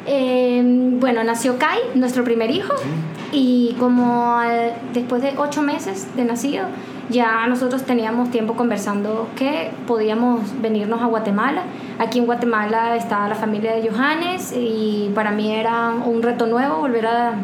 [0.07, 0.63] Eh,
[1.01, 2.75] bueno, nació Kai, nuestro primer hijo,
[3.33, 6.67] y como al- después de ocho meses de nacido,
[7.11, 11.63] ya nosotros teníamos tiempo conversando que podíamos venirnos a Guatemala.
[11.99, 16.77] Aquí en Guatemala está la familia de Johannes y para mí era un reto nuevo
[16.79, 17.35] volver a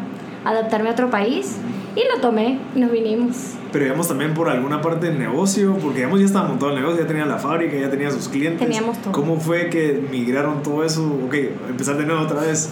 [0.45, 1.57] adaptarme a otro país
[1.95, 3.55] y lo tomé y nos vinimos.
[3.71, 7.01] Pero digamos también por alguna parte del negocio, porque digamos ya estaba montado el negocio,
[7.01, 8.59] ya tenía la fábrica, ya tenía sus clientes.
[8.59, 9.11] Teníamos todo.
[9.13, 11.05] ¿Cómo fue que migraron todo eso?
[11.25, 11.35] Ok,
[11.69, 12.71] empezar de nuevo otra vez.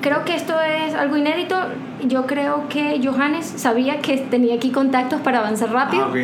[0.00, 1.56] Creo que esto es algo inédito.
[2.06, 6.04] Yo creo que Johannes sabía que tenía aquí contactos para avanzar rápido.
[6.04, 6.16] Ah, ok.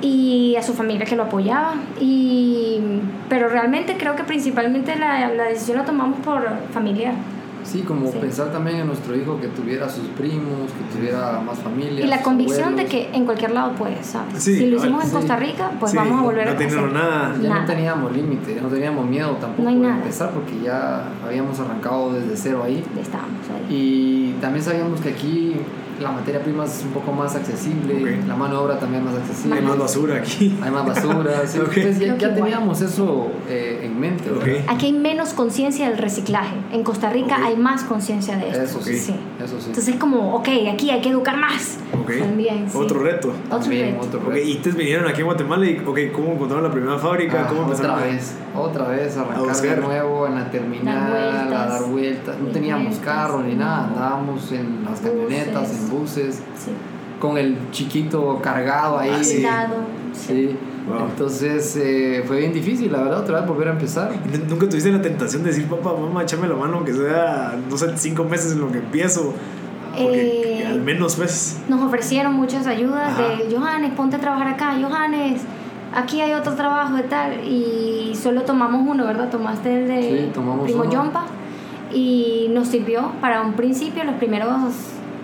[0.00, 1.74] y a su familia que lo apoyaba.
[2.00, 2.80] Y,
[3.28, 7.14] pero realmente creo que principalmente la, la decisión la tomamos por familiar.
[7.68, 8.18] Sí, como Sí.
[8.18, 12.02] pensar también en nuestro hijo que tuviera sus primos, que tuviera más familia.
[12.04, 14.42] Y la convicción de que en cualquier lado puedes, ¿sabes?
[14.42, 15.16] Sí, si lo hicimos en sí.
[15.16, 16.92] Costa Rica, pues Sí, vamos a volver no a hacer.
[16.92, 17.34] nada.
[17.42, 17.60] Ya Nada.
[17.60, 21.60] no teníamos límite, ya no teníamos miedo tampoco No hay de empezar porque ya habíamos
[21.60, 22.82] arrancado desde cero ahí.
[22.96, 23.66] Ya estábamos ahí.
[23.76, 25.56] Y también sabíamos que aquí
[26.00, 29.56] la materia prima es un poco más accesible, la mano de obra también más accesible.
[29.56, 30.56] Hay más basura aquí.
[30.62, 31.46] Hay más basura.
[31.46, 31.58] sí.
[31.76, 34.30] Entonces ya, teníamos eso eh, en mente.
[34.68, 36.54] Aquí hay menos conciencia del reciclaje.
[36.72, 38.62] En Costa Rica hay más conciencia de esto.
[38.62, 39.14] Eso sí, sí.
[39.48, 39.66] Eso sí.
[39.68, 41.78] Entonces es como, ok, aquí hay que educar más.
[41.92, 42.12] Ok.
[42.20, 42.76] También, sí.
[42.78, 43.32] Otro reto.
[43.46, 44.06] Otro También, reto.
[44.06, 44.46] otro Ok, reto.
[44.48, 47.44] y ustedes vinieron aquí en Guatemala y, ok, ¿cómo encontraron la primera fábrica?
[47.44, 47.90] Ah, ¿Cómo empezaron?
[47.96, 51.68] otra a- vez, otra vez A arrancar de nuevo en la terminal, Dar a vueltas.
[51.80, 52.36] dar vueltas.
[52.40, 56.70] No teníamos vueltas, carro ni nada, andábamos en las camionetas, en buses, Sí.
[57.20, 59.10] con el chiquito cargado ahí.
[59.12, 59.66] Ah,
[60.12, 60.56] Sí.
[60.88, 61.08] Wow.
[61.10, 64.10] Entonces eh, fue bien difícil, la verdad, otra vez volver a empezar.
[64.24, 67.56] ¿Y n- ¿Nunca tuviste la tentación de decir, papá, mamá, échame la mano, aunque sea,
[67.68, 69.34] no sé, cinco meses en lo que empiezo?
[70.00, 71.58] Porque Eh, al menos, pues.
[71.68, 73.22] Nos ofrecieron muchas ayudas Ajá.
[73.36, 75.40] de Johannes, ponte a trabajar acá, Johannes,
[75.94, 77.44] aquí hay otro trabajo y tal.
[77.44, 79.28] Y solo tomamos uno, ¿verdad?
[79.30, 80.30] Tomaste el de Sí,
[80.64, 80.90] Primo uno.
[80.90, 81.24] Yompa
[81.92, 84.48] y nos sirvió para un principio, los primeros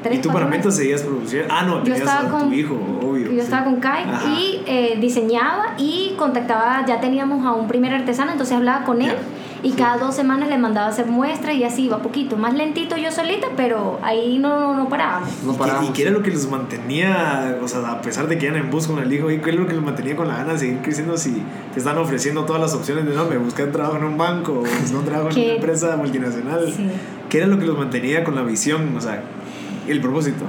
[0.05, 0.65] tres, ¿Y tú para meses.
[0.67, 1.53] Meta seguías produciendo?
[1.53, 3.25] Ah, no, Yo tenías estaba a con tu hijo, obvio.
[3.27, 3.39] Yo sí.
[3.41, 4.31] estaba con Kai Ajá.
[4.31, 9.15] y eh, diseñaba y contactaba, ya teníamos a un primer artesano, entonces hablaba con él
[9.65, 13.11] y cada dos semanas le mandaba hacer muestras y así iba poquito, más lentito yo
[13.11, 15.31] solita, pero ahí no, no parábamos.
[15.43, 15.89] No ¿Y qué- paramos.
[15.89, 18.71] ¿Y qué era lo que los mantenía, o sea, a pesar de que iban en
[18.71, 20.59] bus con el hijo, ¿y qué era lo que los mantenía con la gana de
[20.59, 24.05] seguir creciendo si te están ofreciendo todas las opciones de no, me buscan trabajo en
[24.05, 26.71] un banco, o un trabajo en una empresa multinacional?
[26.75, 26.87] Sí.
[27.31, 29.23] ¿Qué era lo que los mantenía con la visión, o sea,
[29.89, 30.45] el propósito?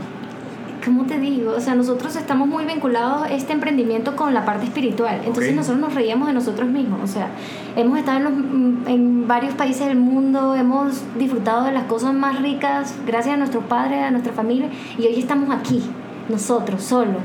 [0.83, 1.51] ¿Cómo te digo?
[1.57, 5.15] O sea, nosotros estamos muy vinculados a este emprendimiento con la parte espiritual.
[5.25, 5.55] Entonces Ok.
[5.55, 6.99] nosotros nos reíamos de nosotros mismos.
[7.03, 7.29] O sea,
[7.75, 12.39] hemos estado en, los- en varios países del mundo, hemos disfrutado de las cosas más
[12.39, 14.67] ricas gracias a nuestros padres, a nuestra familia.
[14.99, 15.81] Y hoy estamos aquí,
[16.29, 17.23] nosotros, solos.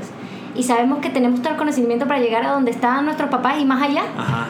[0.55, 3.65] Y sabemos que tenemos todo el conocimiento para llegar a donde estaban nuestros papás y
[3.65, 4.01] más allá.
[4.17, 4.47] Ajá.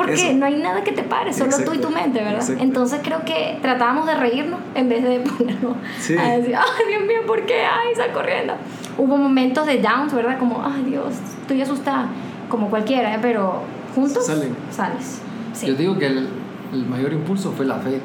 [0.00, 0.32] Porque Eso.
[0.38, 2.40] no hay nada que te pare, solo tú y tu Exacto, mente, ¿verdad?
[2.40, 2.62] exacto.
[2.62, 6.16] Entonces creo que tratábamos de reírnos en vez de ponernos Sí.
[6.16, 7.60] a decir, ay Dios mío, ¿por qué?
[7.64, 8.54] Ay, está corriendo.
[8.96, 10.38] Hubo momentos de downs, ¿verdad?
[10.38, 12.06] Como, ay Dios, estoy asustada,
[12.48, 13.18] como cualquiera, ¿eh?
[13.20, 13.60] pero
[13.94, 14.56] juntos Salen.
[14.70, 15.20] sales.
[15.52, 15.66] Sí.
[15.66, 16.28] Yo digo que el,
[16.72, 18.00] el mayor impulso fue la fe.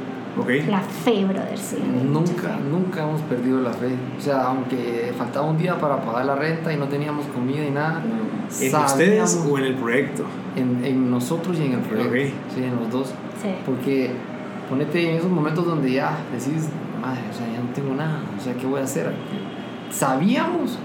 [0.67, 1.77] La fe, brother, sí.
[2.11, 3.95] Nunca, nunca hemos perdido la fe.
[4.17, 7.71] O sea, aunque faltaba un día para pagar la renta y no teníamos comida y
[7.71, 10.23] nada, ¿En sabíamos ustedes o en el proyecto?
[10.55, 12.37] en, en nosotros y en el proyecto.
[12.53, 13.07] Sí, en los dos.
[13.41, 13.49] Sí.
[13.65, 14.11] Porque
[14.69, 16.67] ponete en esos momentos donde ya decís,
[17.01, 19.11] madre, o sea, ya no tengo nada, o sea, ¿qué voy a hacer?
[19.91, 20.77] Sabíamos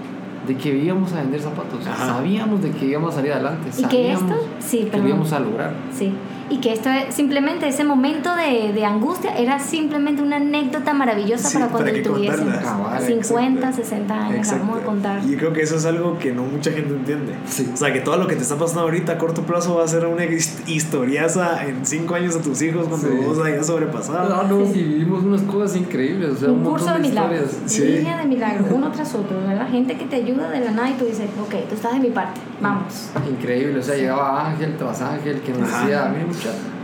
[0.47, 2.05] de que íbamos a vender zapatos, Ajá.
[2.15, 5.01] sabíamos de que íbamos a salir adelante, Y que sabíamos esto, sí, que perdón.
[5.03, 5.73] lo íbamos a lograr.
[5.93, 6.13] Sí,
[6.51, 11.47] y que esto es simplemente ese momento de, de angustia era simplemente una anécdota maravillosa
[11.49, 12.61] Sí, para cuando para contarla.
[12.61, 13.75] Cabal, 50, exacto.
[13.89, 14.65] 60 años, Exacto.
[14.67, 15.21] vamos a contar.
[15.25, 17.33] Y yo creo que eso es algo que no mucha gente entiende.
[17.47, 17.69] Sí.
[17.73, 19.87] O sea, que todo lo que te está pasando ahorita a corto plazo va a
[19.87, 23.15] ser una his- historiaza en cinco años a tus hijos cuando Sí.
[23.25, 24.35] vos hayas sobrepasado.
[24.35, 24.73] Ah, no, Sí.
[24.73, 28.25] sí, vivimos unas cosas increíbles, o sea, un, un curso de de milagros, línea de
[28.25, 29.69] milagros, uno tras otro, ¿verdad?
[29.71, 32.09] Gente que te ayuda de la nada y tú dices, ok, tú estás de mi
[32.09, 33.09] parte, vamos.
[33.29, 36.27] Increíble, o sea, llegaba ángel tras ángel que nos decía, miren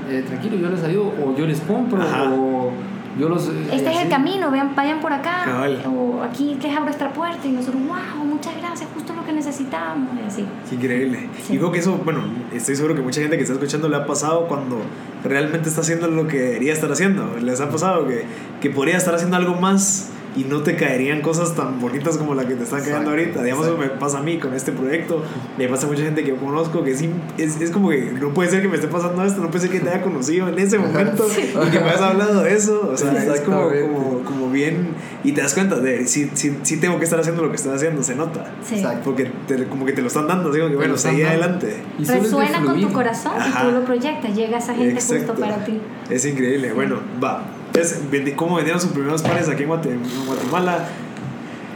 [0.10, 2.32] eh, tranquilo, yo les ayudo, o yo les compro, Ajá.
[2.34, 2.72] o
[3.20, 3.48] yo los...
[3.48, 5.84] eh, Este es el camino, vean, vayan por acá, Cabal.
[5.88, 10.10] o aquí les abro esta puerta y nosotros, wow, muchas gracias, justo lo que necesitamos,
[10.24, 10.46] y así.
[10.70, 11.30] Qué increíble.
[11.44, 11.56] Sí.
[11.56, 12.22] Y creo que eso, bueno,
[12.54, 14.78] estoy seguro que mucha gente que está escuchando le ha pasado cuando
[15.24, 17.36] realmente está haciendo lo que debería estar haciendo.
[17.42, 18.24] Les ha pasado que,
[18.62, 22.48] que podría estar haciendo algo más y no te caerían cosas tan bonitas como la
[22.48, 23.42] que te están cayendo ahorita.
[23.44, 25.24] Digamos, me pasa a mí con este proyecto.
[25.58, 27.04] Me pasa a mucha gente que yo conozco que es,
[27.38, 29.72] es, es como que no puede ser que me esté pasando esto, no puede ser
[29.72, 32.90] que te haya conocido en ese momento y que me hayas hablado de eso.
[32.94, 34.90] O sea, es como, como, como bien.
[35.24, 37.74] Y te das cuenta de, sí, sí, sí tengo que estar haciendo lo que estoy
[37.74, 38.46] haciendo, se nota.
[38.64, 38.76] Sí.
[38.76, 39.02] Exacto.
[39.06, 41.82] Porque te- como que te lo están dando, digo que bueno, seguí adelante.
[41.98, 43.64] Y Resuena con tu corazón Ajá.
[43.64, 45.34] y tú lo proyectas, llega esa gente Exacto.
[45.34, 45.82] justo para ti.
[46.10, 46.74] Es increíble.
[46.74, 47.44] Bueno, va.
[47.78, 50.86] Entonces, vendi- ¿cómo vendieron sus primeros pares aquí en Guate- en Guatemala?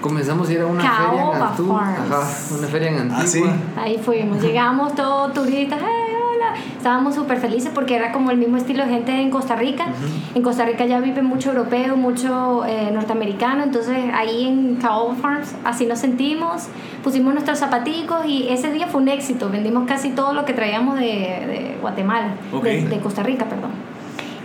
[0.02, 2.00] Comenzamos a ir a una feria en Caoba Antú, Farms.
[2.12, 3.20] ajá, una feria en Antigua.
[3.22, 3.44] Ah, sí.
[3.78, 6.54] Ahí fuimos, llegamos todos turistas, ¡hey, hola!
[6.76, 9.86] Estábamos súper felices porque era como el mismo estilo de gente en Costa Rica.
[10.34, 15.54] En Costa Rica ya vive mucho europeo, mucho eh, norteamericano, entonces ahí en Caoba Farms
[15.66, 16.64] así nos sentimos,
[17.04, 20.96] pusimos nuestros zapaticos y ese día fue un éxito, vendimos casi todo lo que traíamos
[20.96, 22.30] de, de Guatemala,
[22.90, 23.70] de Costa Rica, perdón.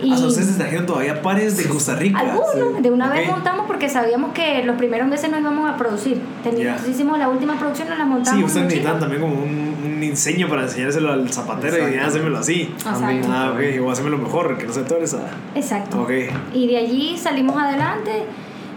[0.01, 2.19] Y Ah, o sea, ustedes trajeron todavía pares de Costa Rica.
[2.19, 6.21] algunos, de una vez montamos porque sabíamos que los primeros meses no íbamos a producir.
[6.43, 6.59] Teníamos.
[6.67, 8.39] Entonces hicimos la última producción, nos la montamos.
[8.39, 12.37] Sí, ustedes necesitan también como un, un diseño para enseñárselo al zapatero y ya hacémelo
[12.37, 12.73] así.
[12.77, 13.27] Exacto.
[13.31, 15.21] Ah, ok, o hacémelo mejor, que no se atore esa.
[15.55, 16.03] Exacto.
[16.03, 16.11] Ok.
[16.53, 18.23] Y de allí salimos adelante.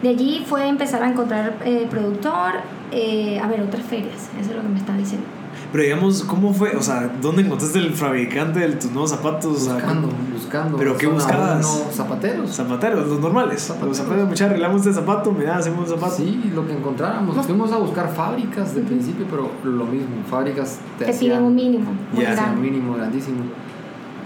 [0.03, 2.53] De allí fue empezar a encontrar eh, productor,
[2.91, 4.31] eh, a ver, otras ferias.
[4.41, 5.27] Eso es lo que me está diciendo.
[5.73, 6.75] Pero digamos, ¿cómo fue?
[6.77, 9.57] O sea, ¿dónde encontraste el fabricante de tus nuevos zapatos?
[9.57, 10.77] O sea, Buscando, buscando.
[10.79, 11.65] ¿Pero qué buscabas?
[11.65, 12.51] uno, zapateros.
[12.51, 13.63] Zapateros, los normales.
[13.63, 13.89] Zapateros.
[13.99, 16.17] Los zapatos, mucha arreglamos este zapato, mira, hacemos un zapato.
[16.17, 17.37] Sí, lo que encontráramos.
[17.37, 20.09] Nos- Fuimos a buscar fábricas de principio, pero lo mismo.
[20.29, 21.91] Fábricas te, Te hacían- piden un mínimo.
[22.15, 22.31] Ya.
[22.31, 22.57] hacían grande.
[22.57, 23.39] un mínimo grandísimo.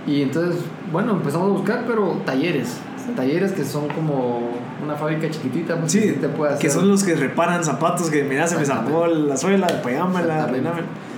[0.06, 0.60] Y entonces,
[0.92, 2.78] bueno, empezamos a buscar, pero talleres.
[3.16, 4.40] Talleres que son como
[4.82, 5.76] una fábrica chiquitita.
[5.78, 8.56] pues, Sí, que te puede que hacer- son los que reparan zapatos, que mira, se
[8.56, 10.46] me zafó la suela, pegámela.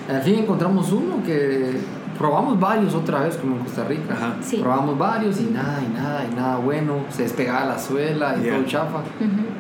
[0.09, 1.73] Al fin encontramos uno que
[2.17, 4.15] probamos varios otra vez, como en Costa Rica.
[4.15, 4.37] Ajá.
[4.41, 4.59] Sí.
[4.59, 6.95] Probamos varios y nada, y nada, y nada bueno.
[7.11, 9.01] Se despegaba la suela y todo chafa.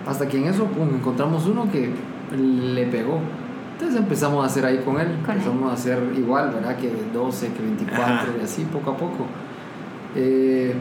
[0.06, 1.92] Hasta que en eso pum, encontramos uno que
[2.36, 3.18] le pegó.
[3.74, 5.08] Entonces empezamos a hacer ahí con él.
[5.24, 5.38] Con él.
[5.38, 6.76] empezamos a hacer igual, ¿verdad?
[6.76, 8.26] Que 12, que 24 Ajá.
[8.40, 9.26] y así, poco a poco.
[10.14, 10.74] Eh,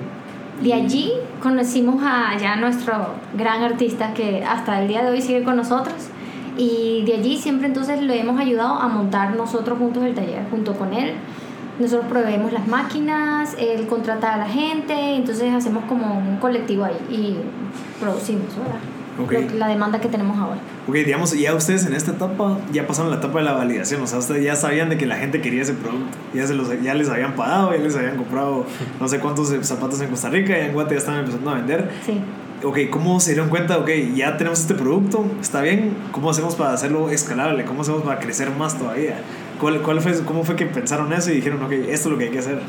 [0.62, 1.12] De y- allí
[1.44, 2.94] conocimos a ya nuestro
[3.38, 5.96] gran artista que hasta el día de hoy sigue con nosotros.
[6.58, 10.74] Y de allí siempre entonces le hemos ayudado a montar nosotros juntos el taller, junto
[10.74, 11.14] con él.
[11.80, 16.96] Nosotros proveemos las máquinas, él contrata a la gente, entonces hacemos como un colectivo ahí
[17.10, 17.38] y
[18.00, 18.80] producimos, ¿verdad?
[19.18, 19.32] Ok.
[19.54, 20.58] lo- la demanda que tenemos ahora.
[20.88, 24.08] Ok, digamos, ya ustedes en esta etapa ya pasaron la etapa de la validación, o
[24.08, 26.94] sea, ustedes ya sabían de que la gente quería ese producto, ya, se los, ya
[26.94, 28.66] les habían pagado, ya les habían comprado
[29.00, 31.90] no sé cuántos zapatos en Costa Rica, ya en Guate ya estaban empezando a vender.
[32.06, 32.20] Sí.
[32.66, 33.78] Ok, ¿cómo se dieron cuenta?
[33.78, 37.64] Ok, ya tenemos este producto, está bien, ¿cómo hacemos para hacerlo escalable?
[37.64, 39.18] ¿Cómo hacemos para crecer más todavía?
[39.62, 42.24] ¿Cuál, cuál fue, ¿Cómo fue que pensaron eso y dijeron, ok, esto es lo que
[42.26, 42.60] hay que hacer?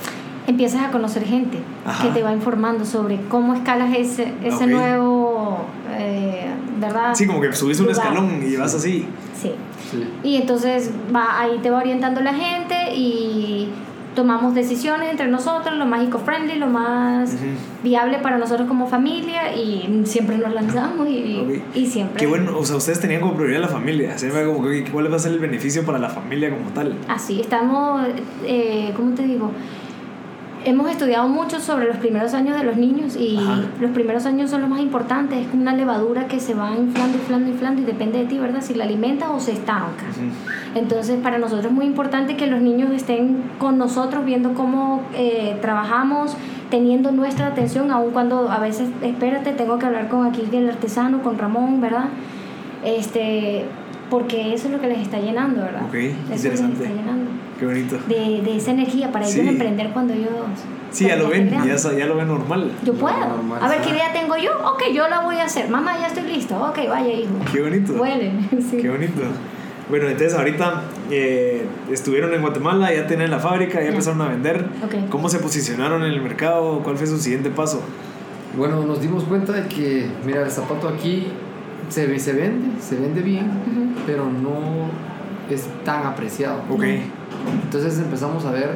[0.47, 2.05] Empiezas a conocer gente Ajá.
[2.07, 4.71] que te va informando sobre cómo escalas ese, ese Ok.
[4.71, 5.59] nuevo,
[5.99, 6.45] eh,
[6.79, 7.15] ¿verdad?
[7.15, 9.07] Sí, como que subís un escalón y vas así.
[9.41, 9.53] Sí.
[9.91, 10.07] Sí.
[10.23, 13.71] Y entonces va, ahí te va orientando la gente y
[14.17, 17.37] tomamos decisiones entre nosotros, lo más eco-friendly, lo más
[17.85, 22.19] viable para nosotros como familia y siempre nos lanzamos y, y siempre...
[22.19, 25.17] Qué bueno, o sea, ustedes tenían como prioridad la familia, se como que cuál va
[25.17, 26.97] a ser el beneficio para la familia como tal.
[27.07, 28.05] Así, estamos,
[28.45, 29.53] eh, ¿cómo te digo?
[30.67, 33.63] Hemos estudiado mucho sobre los primeros años de los niños y Ajá.
[33.81, 35.39] los primeros años son los más importantes.
[35.39, 38.61] Es como una levadura que se va inflando, inflando, inflando y depende de ti, ¿verdad?
[38.61, 40.07] Si la alimentas o se estanca.
[40.11, 40.77] Ujú.
[40.77, 45.57] Entonces, para nosotros es muy importante que los niños estén con nosotros viendo cómo eh,
[45.63, 46.37] trabajamos,
[46.69, 51.23] teniendo nuestra atención, aun cuando a veces, espérate, tengo que hablar con aquí el artesano,
[51.23, 52.07] con Ramón, ¿verdad?
[52.85, 53.67] Este,
[54.11, 55.83] porque eso es lo que les está llenando, ¿verdad?
[55.89, 56.85] Ok, eso les interesante.
[56.85, 57.31] está llenando.
[57.59, 57.97] Qué bonito.
[58.07, 59.41] De, de esa energía para Sí.
[59.41, 60.31] ellos emprender cuando ellos...
[60.91, 62.71] Sí, ya lo ven, ya, lo ven normal.
[62.85, 63.19] Yo puedo.
[63.19, 63.81] normal, A ver.
[63.81, 64.51] ¿qué idea tengo yo?
[64.73, 65.69] Ok, yo la voy a hacer.
[65.69, 66.57] Mamá, ya estoy listo.
[66.63, 67.33] Ok, vaya, hijo.
[67.53, 67.93] Qué bonito.
[67.95, 68.49] Huelen.
[68.71, 68.77] Sí.
[68.79, 69.23] Qué bonito.
[69.89, 74.67] Bueno, entonces ahorita eh, estuvieron en Guatemala, ya tienen la fábrica, ya empezaron a vender.
[74.85, 75.09] Ok.
[75.11, 76.81] ¿Cómo se posicionaron en el mercado?
[76.83, 77.81] ¿Cuál fue su siguiente paso?
[78.57, 81.29] Bueno, nos dimos cuenta de que, mira, el zapato aquí
[81.89, 83.51] se, ve- se vende, se vende bien,
[84.07, 84.89] pero no
[85.51, 86.61] es tan apreciado.
[86.71, 86.85] Ok.
[87.65, 88.71] Entonces empezamos a ver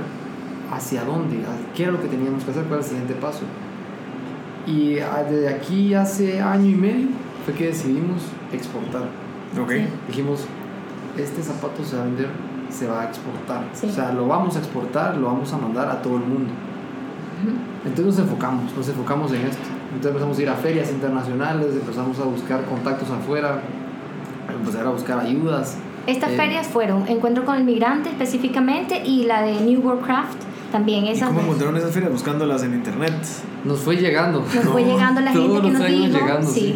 [0.73, 1.39] hacia dónde,
[1.75, 3.41] qué era lo que teníamos que hacer, cuál era el siguiente paso.
[4.67, 4.95] Y
[5.29, 7.09] desde aquí hace año y medio
[7.45, 9.03] fue que decidimos exportar.
[9.61, 9.73] Ok.
[10.07, 10.45] Dijimos,
[11.19, 12.29] este zapato se va a vender,
[12.69, 13.65] se va a exportar.
[13.73, 13.87] Sí.
[13.89, 16.51] O sea, lo vamos a exportar, lo vamos a mandar a todo el mundo.
[17.85, 19.63] Entonces nos enfocamos, nos enfocamos en esto.
[19.93, 23.61] Entonces empezamos a ir a ferias internacionales, empezamos a buscar contactos afuera,
[24.53, 25.77] empezar a buscar ayudas.
[26.07, 30.39] Estas Eh, ferias fueron Encuentro con el Migrante específicamente y la de New World Craft
[30.73, 31.05] también.
[31.05, 31.47] ¿Y Esas cómo dos.
[31.47, 32.13] encontraron esas ferias?
[32.13, 33.13] Buscándolas en internet.
[33.65, 34.41] Nos fue llegando.
[34.41, 36.75] Nos fue llegando la gente que nos dijo, llegando, sí,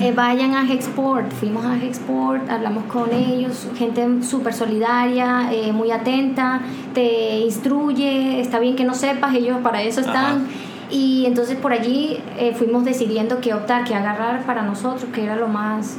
[0.00, 5.92] eh, vayan a Hexport, fuimos a Hexport, hablamos con ellos, gente súper solidaria, eh, muy
[5.92, 6.60] atenta,
[6.94, 10.16] te instruye, está bien que no sepas, ellos para eso están.
[10.38, 10.40] Ajá.
[10.90, 15.36] Y entonces por allí eh, fuimos decidiendo qué optar, qué agarrar para nosotros, que era
[15.36, 15.98] lo más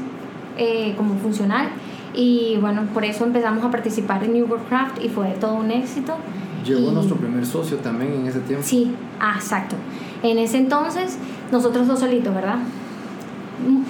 [0.58, 1.68] eh, como funcional.
[2.14, 5.70] Y bueno, por eso empezamos a participar en New World Craft y fue todo un
[5.72, 6.16] éxito.
[6.66, 8.66] Llegó Y- nuestro primer socio también en ese tiempo.
[8.66, 9.76] Sí, ah, exacto.
[10.24, 11.18] En ese entonces,
[11.52, 12.58] nosotros dos solitos, ¿verdad?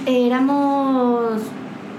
[0.06, 1.42] Éramos,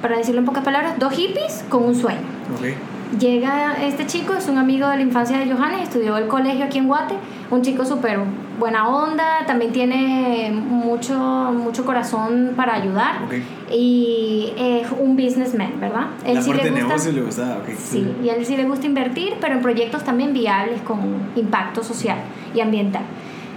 [0.03, 2.21] para decirlo en pocas palabras, dos hippies con un sueño.
[2.55, 3.19] Ok.
[3.19, 6.79] Llega este chico, es un amigo de la infancia de Johannes, estudió el colegio aquí
[6.79, 7.15] en Guate,
[7.51, 8.21] un chico súper
[8.61, 13.35] buena onda, también tiene mucho, mucho corazón para ayudar Ok.
[13.73, 16.07] y es un businessman, ¿verdad?
[16.25, 17.57] Él La sí parte le gusta- negocio le.
[17.77, 20.99] Sí, y él sí le gusta invertir, pero en proyectos también viables con
[21.35, 22.18] impacto social
[22.55, 23.03] y ambiental.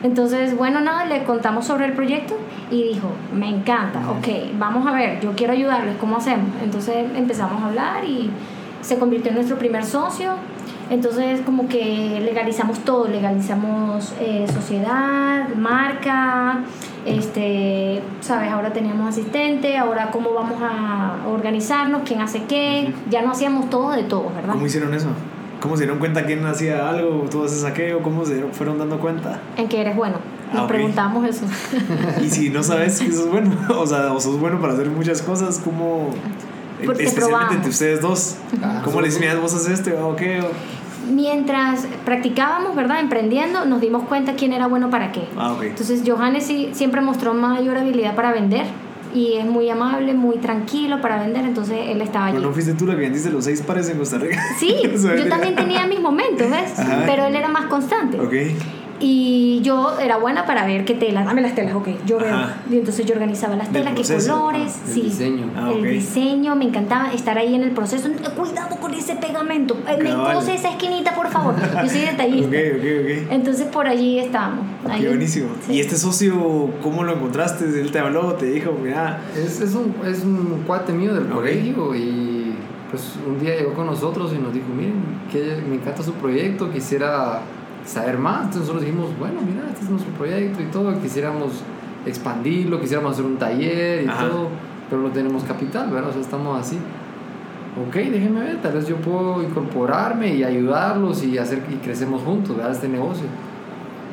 [0.04, 2.36] Entonces, bueno, nada, le contamos sobre el proyecto
[2.72, 6.48] y dijo, me encanta, ok, vamos a ver, yo quiero ayudarles, ¿cómo hacemos?
[6.64, 8.30] Entonces empezamos a hablar y
[8.82, 10.34] se convirtió en nuestro primer socio.
[10.90, 16.60] Entonces, como que legalizamos todo, legalizamos eh, sociedad, marca,
[17.06, 23.32] este, sabes, ahora teníamos asistente, ahora cómo vamos a organizarnos, quién hace qué, ya no
[23.32, 24.54] hacíamos todo de todo, ¿verdad?
[24.54, 25.08] ¿Cómo hicieron eso?
[25.62, 27.26] ¿Cómo se dieron cuenta quién hacía algo?
[27.32, 28.04] ¿Tú haces aquello?
[28.04, 29.40] ¿Cómo se fueron dando cuenta?
[29.56, 30.18] En que eres bueno.
[30.52, 30.70] Nos Ah, ok.
[30.70, 31.46] preguntamos eso.
[32.22, 35.22] Y si no sabes que sos bueno, o sea, o sos bueno para hacer muchas
[35.22, 36.10] cosas, ¿cómo...?
[36.86, 37.56] Porque Especialmente probamos.
[37.56, 38.36] entre ustedes dos.
[38.62, 40.40] Ah, ¿Cómo le dices, nosotros- mira, vos haces este o qué?
[40.42, 43.00] O- Mientras practicábamos, ¿verdad?
[43.02, 45.24] Emprendiendo, nos dimos cuenta quién era bueno para qué.
[45.38, 45.64] Ah, ok.
[45.64, 48.66] Entonces, Johannes sí, siempre mostró mayor habilidad para vender
[49.14, 52.38] y es muy amable, muy tranquilo para vender, entonces él estaba allí.
[52.38, 54.42] Pero no fuiste tú la que vendiste los seis pares en Costa Rica.
[54.60, 54.76] Sí,
[55.18, 56.80] yo también tenía mis momentos, ¿ves?
[56.80, 57.04] Ajá.
[57.06, 58.20] Pero él era más constante.
[58.20, 58.34] Ok.
[59.00, 62.34] Y yo era buena para ver qué telas, dame las telas, ok, yo veo.
[62.34, 62.58] Ajá.
[62.70, 65.02] Y entonces yo organizaba las telas, qué colores, El sí.
[65.02, 65.50] diseño.
[65.58, 68.10] Ah, el diseño, me encantaba estar ahí en el proceso.
[68.36, 71.56] Cuidado con ese pegamento, eh, me cose esa esquinita, por favor.
[71.60, 72.48] Yo soy detallista.
[72.48, 73.32] Ok, ok, ok.
[73.32, 74.66] Entonces por allí estábamos.
[74.90, 75.02] Ahí.
[75.02, 75.50] Qué buenísimo.
[75.66, 75.74] Sí.
[75.74, 77.66] ¿Y este socio, cómo lo encontraste?
[77.66, 81.96] Él te habló, te dijo, mira, Es, es, un, es un cuate mío del colegio
[81.96, 82.54] y
[82.90, 84.94] pues un día llegó con nosotros y nos dijo, miren,
[85.32, 87.42] que me encanta su proyecto, quisiera
[87.86, 88.46] saber más.
[88.46, 91.64] Entonces nosotros dijimos, bueno, mira, este es nuestro proyecto y todo, quisiéramos
[92.06, 94.28] expandirlo, quisiéramos hacer un taller y Ajá.
[94.30, 94.50] todo.
[94.90, 96.10] pero no tenemos capital, ¿verdad?
[96.10, 96.78] O sea, estamos así.
[97.88, 102.56] Ok, déjenme ver, tal vez yo puedo incorporarme y ayudarlos y hacer y crecemos juntos,
[102.56, 102.74] ¿verdad?
[102.74, 103.26] Este negocio.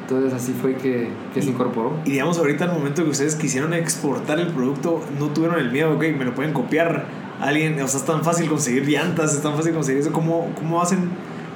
[0.03, 1.93] Entonces así fue que, que se incorporó.
[2.05, 5.93] Y digamos, ahorita al momento que ustedes quisieron exportar el producto, no tuvieron el miedo,
[5.93, 7.05] ok, me lo pueden copiar.
[7.41, 10.13] Alguien, o sea, es tan fácil conseguir llantas, es tan fácil conseguir eso.
[10.13, 11.11] ¿Cómo, cómo hacen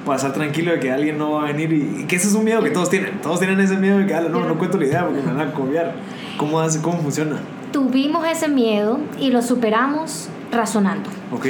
[0.05, 1.73] para estar tranquilo de que alguien no va a venir?
[1.73, 3.19] Y, y que ese es un miedo que todos tienen.
[3.21, 5.49] Todos tienen ese miedo de que, "Ah, no, no cuento la idea porque me van
[5.49, 5.93] a copiar.
[6.37, 7.37] ¿Cómo, hace, cómo funciona?
[7.71, 11.09] Tuvimos ese miedo y lo superamos razonando.
[11.33, 11.47] Ok.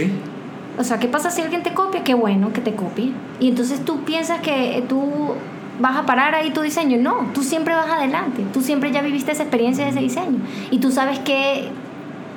[0.77, 2.03] O sea, ¿qué pasa si alguien te copia?
[2.03, 3.11] Qué bueno que te copie.
[3.39, 5.33] Y entonces tú piensas que tú
[5.79, 6.97] vas a parar ahí tu diseño.
[7.01, 8.43] No, tú siempre vas adelante.
[8.53, 10.39] Tú siempre ya viviste esa experiencia de ese diseño.
[10.71, 11.69] Y tú sabes que,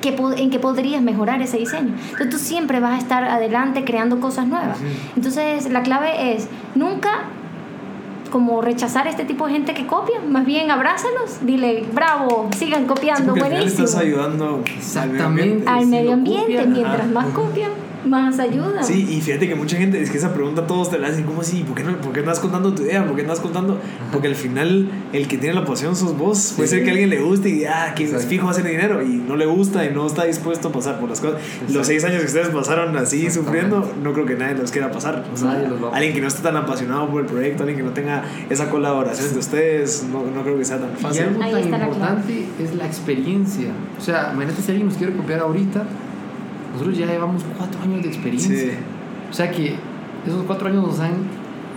[0.01, 1.93] que en qué podrías mejorar ese diseño.
[2.11, 4.77] Entonces tú siempre vas a estar adelante creando cosas nuevas.
[5.15, 7.25] Entonces la clave es nunca
[8.31, 10.19] como rechazar este tipo de gente que copia.
[10.27, 11.39] Más bien abrázalos.
[11.45, 13.85] Dile, bravo, sigan Sí, copiando, final buenísimo.
[13.85, 15.67] estás ayudando Exactamente.
[15.67, 17.11] Al medio ambiente, copian, mientras ajá.
[17.11, 17.71] más copian,
[18.05, 18.83] más ayudan.
[18.83, 21.41] Sí, y fíjate que mucha gente, es que esa pregunta todos te la hacen, ¿cómo
[21.41, 21.63] así?
[21.63, 23.05] ¿Por qué no, por qué no estás contando tu idea?
[23.05, 23.79] ¿Por qué no estás contando?
[24.11, 26.53] Porque al final el que tiene la pasión sos vos.
[26.55, 26.75] Puede Sí.
[26.75, 29.35] ser que a alguien le guste y ah, que es fijo hacer dinero y no
[29.35, 31.41] le gusta y no está dispuesto a pasar por las cosas.
[31.71, 35.25] Los seis años que ustedes pasaron así sufriendo, no creo que nadie los quiera pasar.
[35.33, 37.63] O sea, Nadie los va a alguien que no esté tan apasionado por el proyecto,
[37.63, 41.01] alguien que no tenga esa colaboración entre ustedes, no, no creo que sea tan Y
[41.01, 41.23] fácil.
[41.23, 43.69] algo Ahí tan importante es la experiencia.
[43.97, 45.83] O sea, imagínate si alguien nos quiere copiar ahorita,
[46.73, 48.55] nosotros ya llevamos cuatro años de experiencia.
[48.55, 48.71] Sí.
[49.29, 49.75] O sea que
[50.25, 51.13] esos cuatro años nos han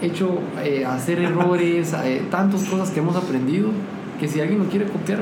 [0.03, 3.69] hecho eh, hacer errores, eh, tantas cosas que hemos aprendido,
[4.21, 5.21] que si alguien lo quiere copiar,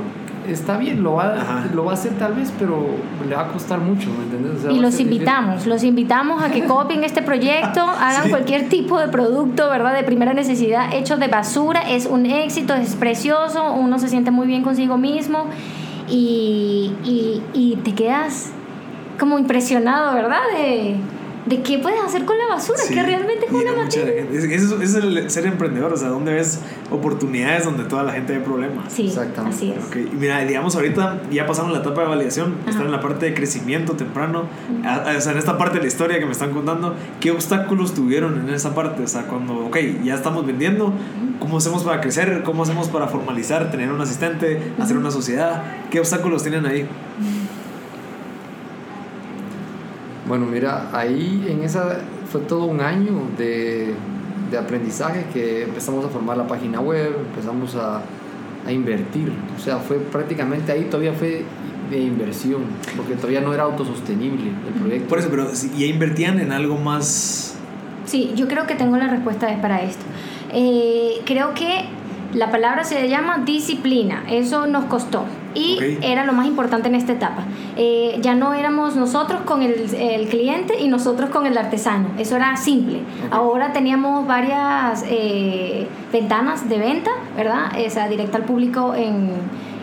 [0.48, 1.66] está bien, lo va, Ajá.
[1.74, 2.86] lo va a hacer tal vez, pero
[3.28, 4.58] le va a costar mucho, ¿me entiendes?
[4.58, 5.12] O sea, Y los ser difícil.
[5.12, 8.30] invitamos, los invitamos a que copien este proyecto, hagan Sí.
[8.30, 9.94] cualquier tipo de producto, ¿verdad?
[9.94, 14.46] De primera necesidad, hecho de basura, es un éxito, es precioso, uno se siente muy
[14.46, 15.44] bien consigo mismo
[16.08, 18.50] y, y, y te quedas
[19.20, 20.40] como impresionado, ¿verdad?
[20.56, 20.96] De,
[21.46, 22.92] de qué puedes hacer con la basura, Sí.
[22.94, 24.24] que realmente es Y una materia.
[24.32, 28.34] es- Eso es el ser emprendedor, o sea, donde ves oportunidades donde toda la gente
[28.34, 28.92] ve problemas.
[28.92, 29.56] Sí, Exactamente.
[29.56, 29.84] así es.
[29.86, 32.70] Ok, y mira, digamos ahorita ya pasaron la etapa de validación, Ajá.
[32.70, 34.44] están en la parte de crecimiento temprano,
[34.84, 37.30] a- a- o sea, en esta parte de la historia que me están contando, ¿qué
[37.30, 39.02] obstáculos tuvieron en esa parte?
[39.02, 40.92] O sea, cuando, ok, ya estamos vendiendo,
[41.38, 42.42] ¿cómo hacemos para crecer?
[42.44, 45.62] ¿Cómo hacemos para formalizar, tener un asistente, hacer una sociedad?
[45.90, 46.86] ¿Qué obstáculos tienen ahí?
[50.30, 51.98] Bueno, mira, ahí en esa
[52.30, 53.92] fue todo un año de,
[54.48, 58.00] de aprendizaje que empezamos a formar la página web, empezamos a,
[58.64, 59.32] a invertir.
[59.56, 61.44] O sea, fue prácticamente ahí todavía fue
[61.90, 62.62] de inversión,
[62.96, 65.08] porque todavía no era autosostenible el proyecto.
[65.08, 67.56] Por eso, pero ya invertían en algo más...
[68.04, 70.04] Sí, yo creo que tengo la respuesta para esto.
[70.52, 71.86] Eh, creo que
[72.34, 74.22] la palabra se llama disciplina.
[74.30, 75.24] Eso nos costó.
[75.54, 77.44] Y era lo más importante en esta etapa.
[77.76, 82.08] Eh, ya no éramos nosotros con el, el cliente y nosotros con el artesano.
[82.18, 83.00] Eso era simple.
[83.30, 87.72] Ahora teníamos varias eh, ventanas de venta, ¿verdad?
[87.86, 89.30] O sea, directa al público en,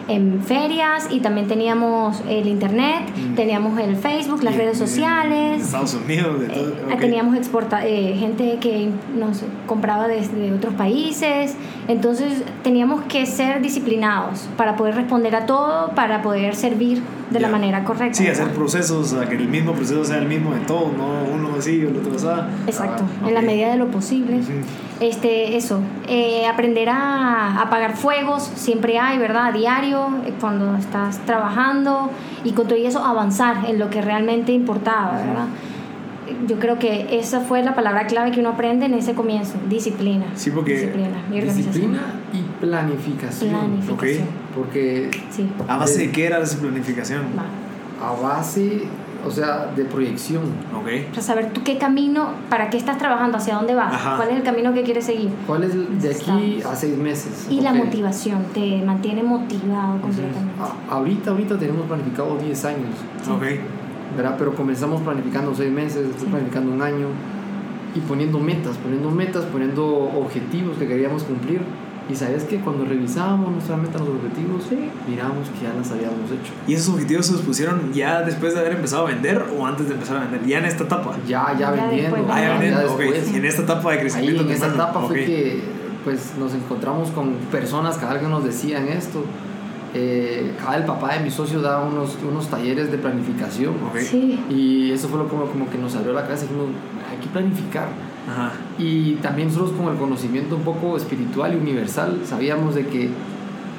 [0.07, 3.35] en ferias y también teníamos el internet, Mm.
[3.35, 5.61] teníamos el Facebook, las y- redes sociales.
[5.63, 6.69] Estados Unidos, de todo.
[6.69, 6.97] Eh.
[6.99, 11.55] Teníamos exporta eh, gente que nos compraba desde otros países,
[11.87, 17.49] entonces teníamos que ser disciplinados para poder responder a todo, para poder servir de la
[17.49, 18.17] manera correcta.
[18.17, 21.23] Sí, hacer procesos, o sea, que el mismo proceso sea el mismo de todo, no
[21.33, 22.27] uno así o el otro así.
[22.67, 24.37] Exacto, Ah, en la medida de lo posible.
[24.37, 24.51] Ujú.
[24.99, 29.47] Este, eso, eh, aprender a apagar fuegos, siempre hay, ¿verdad?
[29.47, 32.09] A diario, eh, cuando estás trabajando
[32.43, 35.45] y con todo eso avanzar en lo que realmente importaba, ¿verdad?
[36.47, 40.25] Yo creo que esa fue la palabra clave que uno aprende en ese comienzo, disciplina.
[40.35, 41.65] Sí, porque- Disciplina y organización.
[41.73, 42.01] Disciplina
[42.33, 43.49] y planificación.
[43.51, 44.23] Planificación.
[44.23, 44.46] Ok.
[44.57, 45.47] Porque Sí.
[45.67, 47.21] ¿A base de qué era esa planificación?
[47.37, 47.45] Va.
[47.99, 48.83] a base,
[49.25, 50.43] o sea, de proyección.
[50.75, 51.09] Ok.
[51.09, 54.17] Para saber tú qué camino, para qué estás trabajando, hacia dónde vas, Ajá.
[54.17, 55.31] cuál es el camino que quieres seguir.
[55.47, 57.47] ¿Cuál es el- de aquí a seis meses?
[57.49, 57.77] Y la Ok.
[57.77, 60.51] motivación, te mantiene motivado completamente.
[60.61, 62.93] A- ahorita, ahorita tenemos planificado 10 años,
[63.27, 63.43] Ok.
[64.15, 64.35] ¿verdad?
[64.37, 66.29] Pero comenzamos planificando 6 meses, después Sí.
[66.29, 67.07] planificando un año
[67.95, 71.61] y poniendo metas, poniendo metas, poniendo objetivos que queríamos cumplir.
[72.09, 74.63] Y sabes que cuando revisábamos nuestra meta, los objetivos,
[75.09, 76.53] miramos que ya las habíamos hecho.
[76.65, 79.87] ¿Y esos objetivos se los pusieron ya después de haber empezado a vender o antes
[79.89, 80.45] de empezar a vender?
[80.45, 81.17] Ya en esta etapa.
[81.27, 82.25] Ya, ya, Ya vendiendo.
[82.29, 83.01] Ah, ya vendiendo, ok.
[83.01, 84.43] en esta etapa de Ahí crecimiento.
[84.43, 84.89] en esa temprano.
[84.91, 85.25] etapa fue Ok.
[85.25, 85.61] que
[86.05, 89.23] pues, nos encontramos con personas cada vez que nos decían esto.
[89.93, 93.73] Eh, cada el papá de mi socio daba unos, unos talleres de planificación.
[93.89, 93.97] Ok.
[93.99, 94.39] Sí.
[94.49, 96.69] Y eso fue lo como, como que nos abrió la cabeza y dijimos,
[97.11, 97.87] hay que planificar.
[98.29, 98.51] Ajá.
[98.77, 103.09] Y también nosotros con el conocimiento un poco espiritual y universal sabíamos de que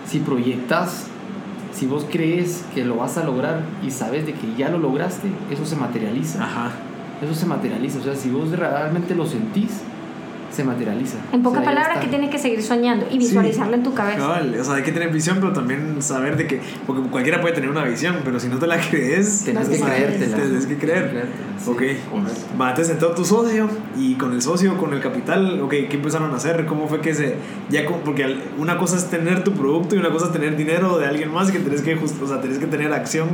[0.07, 1.07] si proyectas,
[1.73, 5.29] si vos crees que lo vas a lograr y sabes de que ya lo lograste,
[5.51, 6.43] eso se materializa.
[6.43, 6.73] Ajá.
[7.23, 7.99] Eso se materializa.
[7.99, 9.83] O sea, si vos realmente lo sentís,
[10.51, 11.19] se materializa.
[11.33, 14.19] En pocas O sea, palabras, que tienes que seguir soñando y visualizarlo en tu cabeza.
[14.19, 16.61] Cabal, o sea, hay que tener visión, pero también saber de que.
[16.87, 19.45] Porque cualquiera puede tener una visión, pero si no te la crees.
[19.45, 20.37] Tenés No que creértela.
[20.37, 21.27] Tenés que creer.
[21.59, 21.77] sí, ok.
[21.77, 22.01] correcto.
[22.61, 26.33] Va, te sentó tu socio y con el socio, con el capital, ok, ¿qué empezaron
[26.33, 26.67] a hacer?
[26.67, 27.37] ¿Cómo fue que se.?
[27.71, 31.07] Ya porque una cosa es tener tu producto y una cosa es tener dinero de
[31.07, 33.29] alguien más que tenés que, just- o sea, tenés que tener acción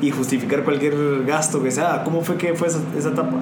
[0.00, 0.94] y justificar cualquier
[1.26, 2.02] gasto que sea.
[2.04, 3.36] ¿Cómo fue que fue esa, esa etapa?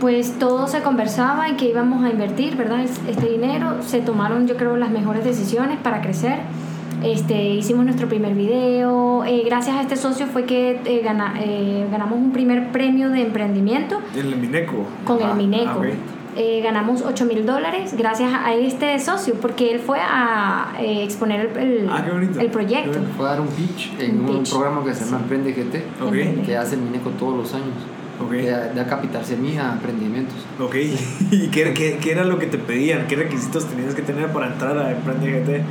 [0.00, 2.80] Pues todo se conversaba en que íbamos a invertir, ¿verdad?
[2.82, 6.38] Es- Este dinero, se tomaron yo creo las mejores decisiones para crecer.
[7.02, 11.86] Este, hicimos nuestro primer video, eh, gracias a este socio fue que eh, gana- eh,
[11.90, 14.84] ganamos un primer premio de emprendimiento En el Mineco.
[15.04, 15.70] con Ah, el Mineco.
[15.70, 15.84] ah, ok.
[16.36, 21.50] Eh, ganamos 8 mil dólares gracias a este socio porque él fue a eh, exponer
[21.56, 22.38] el, el- Ah, qué bonito.
[22.40, 22.92] el proyecto.
[22.92, 23.16] Qué bonito.
[23.16, 24.50] Fue a dar un pitch en Un un, pitch.
[24.52, 26.44] programa que se llama Emprende GT, Ok.
[26.46, 27.74] que hace el Mineco todos los años.
[28.22, 28.30] Ok.
[28.32, 30.36] Que da, da capital semilla a emprendimientos.
[30.58, 30.74] Ok.
[31.30, 33.06] ¿Y qué, qué, qué era lo que te pedían?
[33.06, 35.62] ¿Qué requisitos tenías que tener para entrar a Emprende GT?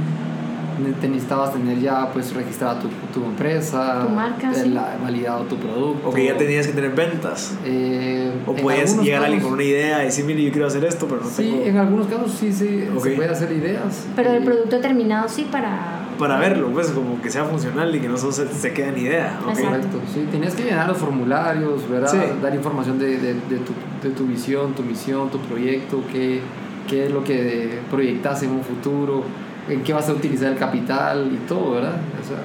[1.02, 4.70] Te necesitabas tener ya pues registrada tu, tu empresa, Tu marca, sí.
[4.70, 6.08] la- validado tu producto.
[6.08, 7.54] O que ya tenías que tener ventas.
[7.66, 10.86] Eh, O podías llegar a alguien con una idea y decir, mire, yo quiero hacer
[10.86, 11.66] esto, pero no Sí, tengo.
[11.66, 13.04] en algunos casos sí, sí Ok.
[13.04, 14.08] se puede hacer ideas.
[14.16, 15.99] Pero el producto terminado sí para...
[16.20, 18.98] Para verlo, pues, como que sea funcional y que no solo se, se quede en
[19.00, 19.40] idea.
[19.42, 19.50] ¿ok?
[19.50, 19.70] Exacto.
[19.70, 22.12] Correcto, sí, tenías que llenar los formularios, ¿verdad?
[22.12, 22.18] Sí.
[22.44, 23.72] Dar información de, de, de tu,
[24.04, 26.42] de tu visión, tu misión, tu proyecto, qué,
[26.88, 29.24] qué es lo que proyectas en un futuro,
[29.70, 31.96] en qué vas a utilizar el capital y todo, ¿verdad?
[32.22, 32.38] O sea,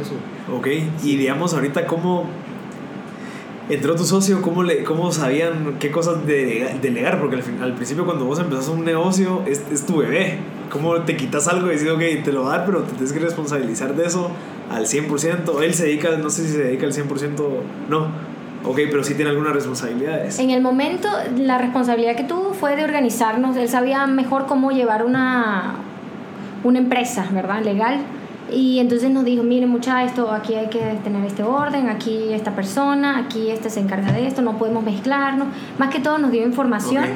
[0.00, 0.14] eso.
[0.58, 0.66] Ok,
[1.04, 2.24] y digamos ahorita cómo
[3.70, 7.74] entró tu socio, cómo, le, cómo sabían qué cosas de, delegar, porque al, fin- al
[7.74, 10.38] principio cuando vos empezás un negocio es, es tu bebé.
[10.74, 13.12] ¿Cómo te quitas algo y dices, ok, te lo va a dar, pero te tienes
[13.12, 14.28] que responsabilizar de eso
[14.68, 15.62] al 100%?
[15.62, 17.32] Él se dedica, no sé si se dedica al 100%,
[17.88, 18.08] no.
[18.64, 20.40] Ok, pero sí tiene algunas responsabilidades.
[20.40, 23.56] En el momento, la responsabilidad que tuvo fue de organizarnos.
[23.56, 25.76] Él sabía mejor cómo llevar una,
[26.64, 27.62] una empresa, ¿verdad?
[27.62, 28.00] Legal.
[28.50, 32.50] Y entonces nos dijo, miren mucha esto, aquí hay que tener este orden, aquí esta
[32.56, 35.46] persona, aquí este se encarga de esto, no podemos mezclarnos.
[35.78, 37.04] Más que todo nos dio información.
[37.04, 37.10] Ok.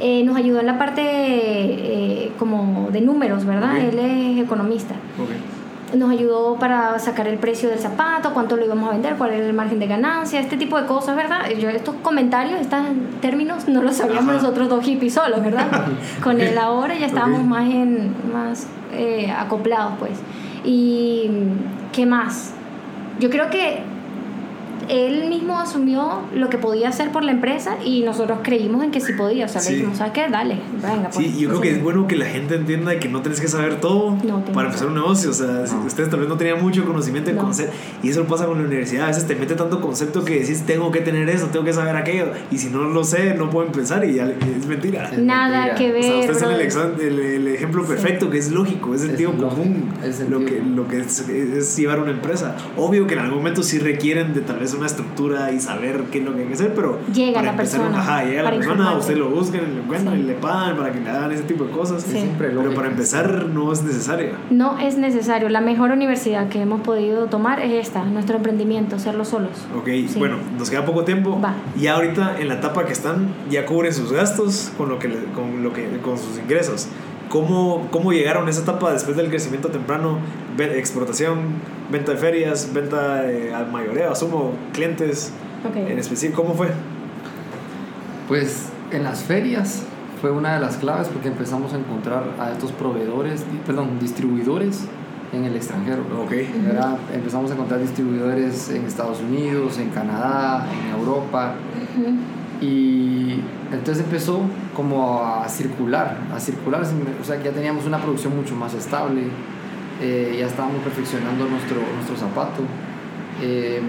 [0.00, 3.72] Eh, nos ayudó en la parte eh, como de números, ¿verdad?
[3.72, 3.82] Ok.
[3.92, 4.94] Él es economista.
[5.20, 5.96] Ok.
[5.96, 9.46] Nos ayudó para sacar el precio del zapato, cuánto lo íbamos a vender, cuál era
[9.46, 11.48] el margen de ganancia, este tipo de cosas, ¿verdad?
[11.58, 12.80] Yo estos comentarios, estos
[13.22, 14.42] términos, no los sabíamos Ajá.
[14.42, 15.66] nosotros dos hippies solos, ¿verdad?
[16.22, 20.12] Con él ahora ya estábamos más, en, más eh, acoplados, pues.
[20.64, 21.30] ¿Y
[21.92, 22.52] qué más?
[23.18, 23.82] Yo creo que
[24.88, 29.00] él mismo asumió lo que podía hacer por la empresa y nosotros creímos en que
[29.00, 29.46] sí podía.
[29.46, 29.70] O sea, Sí.
[29.70, 30.28] le dijimos, ¿sabes qué?
[30.30, 31.10] Dale, venga.
[31.12, 31.76] Sí, pues, yo creo que sí.
[31.76, 34.74] es bueno que la gente entienda que no tienes que saber todo No, para que
[34.74, 35.30] empezar un negocio.
[35.30, 35.84] O sea, si No.
[35.84, 37.42] ustedes tal vez no tenían mucho conocimiento de No.
[37.44, 37.74] concepto.
[38.02, 39.04] Y eso pasa con la universidad.
[39.04, 41.96] A veces te mete tanto concepto que decís, tengo que tener eso, tengo que saber
[41.96, 42.26] aquello.
[42.50, 44.04] Y si no lo sé, no puedo empezar.
[44.04, 45.10] Y ya es mentira.
[45.12, 45.74] Es Nada mentira.
[45.76, 46.02] que O ver.
[46.04, 47.88] sea, ustedes son el, exam- el, el ejemplo Sí.
[47.92, 49.88] perfecto, que es lógico, es Es sentido lógico, común.
[50.02, 50.76] es lo sentido que, común.
[50.76, 52.56] lo que es, es llevar una empresa.
[52.76, 56.18] Obvio que en algún momento sí requieren de tal vez una estructura y saber qué
[56.20, 56.98] es lo que hay que hacer, pero.
[57.12, 58.98] Llega para la empezar, persona Ajá, llega la persona, informarte.
[59.00, 60.20] usted lo buscan, lo encuentran Sí.
[60.20, 62.02] y le pagan para que le hagan ese tipo de cosas.
[62.02, 62.12] Sí.
[62.12, 64.30] Siempre Pero para empezar no es necesario.
[64.50, 65.48] No es necesario.
[65.48, 69.50] La mejor universidad que hemos podido tomar es esta, nuestro emprendimiento, hacerlo solos.
[69.76, 70.14] Ok, Sí.
[70.18, 71.40] bueno, nos queda poco tiempo.
[71.40, 71.54] Va.
[71.76, 75.24] Ya ahorita en la etapa que están, ya cubren sus gastos con lo que, le-
[75.34, 76.88] con lo que con sus ingresos.
[77.28, 80.18] ¿Cómo, ¿Cómo llegaron a esa etapa después del crecimiento temprano?
[80.58, 81.38] Exportación,
[81.90, 85.32] venta de ferias, venta de, al mayoreo, asumo, clientes
[85.68, 85.76] Ok.
[85.76, 86.42] en específico.
[86.42, 86.68] ¿Cómo fue?
[88.28, 89.82] Pues en las ferias
[90.20, 94.84] fue una de las claves porque empezamos a encontrar a estos proveedores, perdón, distribuidores
[95.32, 96.02] en el extranjero.
[96.24, 96.32] Ok.
[96.64, 96.96] ¿verdad?
[97.14, 101.54] Empezamos a encontrar distribuidores en Estados Unidos, en Canadá, en Europa.
[102.60, 103.40] Y
[103.72, 104.40] entonces empezó
[104.74, 109.22] como a circular, a circular, o sea que ya teníamos una producción mucho más estable,
[110.00, 112.62] eh, ya estábamos perfeccionando nuestro, nuestro zapato.
[113.42, 113.80] eh,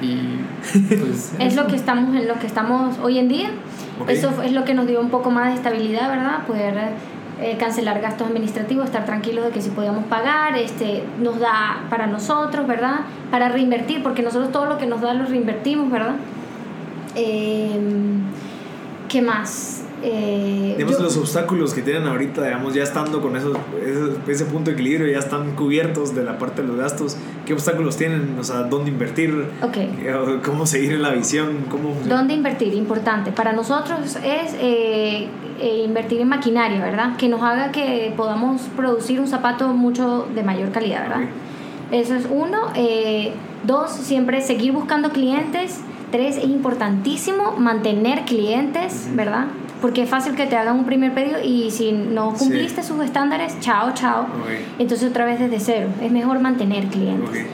[0.00, 0.40] y
[0.88, 1.34] pues...
[1.38, 3.50] Es lo que estamos en lo que estamos hoy en día.
[4.00, 4.10] Ok.
[4.10, 6.46] Eso es lo que nos dio un poco más de estabilidad, ¿verdad?
[6.46, 6.92] Poder
[7.40, 12.06] eh, cancelar gastos administrativos, estar tranquilos de que si podíamos pagar, este, nos da para
[12.06, 13.00] nosotros, ¿verdad?
[13.30, 16.16] Para reinvertir, porque nosotros todo lo que nos da lo reinvertimos, ¿verdad?
[17.14, 17.70] Eh,
[19.08, 19.82] ¿Qué más?
[20.02, 24.44] Eh, Digamos, yo- los obstáculos que tienen ahorita, digamos, ya estando con esos, ese, ese
[24.46, 27.16] punto de equilibrio, ya están cubiertos de la parte de los gastos.
[27.46, 28.36] ¿Qué obstáculos tienen?
[28.38, 29.46] O sea, ¿dónde invertir?
[29.62, 29.76] Ok.
[29.76, 31.66] Eh, ¿Cómo seguir en la visión?
[31.70, 31.94] ¿Cómo?
[32.06, 32.74] ¿Dónde invertir?
[32.74, 33.30] Importante.
[33.30, 35.28] Para nosotros es eh,
[35.60, 37.16] eh, invertir en maquinaria, ¿verdad?
[37.16, 41.28] Que nos haga que podamos producir un zapato mucho de mayor calidad, ¿verdad?
[41.92, 42.72] Eso es uno.
[42.74, 43.32] Eh,
[43.64, 45.80] dos, siempre seguir buscando clientes.
[46.14, 49.46] Tres, es importantísimo mantener clientes, ¿verdad?
[49.80, 52.44] Porque es fácil que te hagan un primer pedido y si no Sí.
[52.44, 54.26] cumpliste sus estándares, chao, chao.
[54.78, 55.88] Entonces otra vez desde cero.
[56.00, 57.44] Es mejor mantener clientes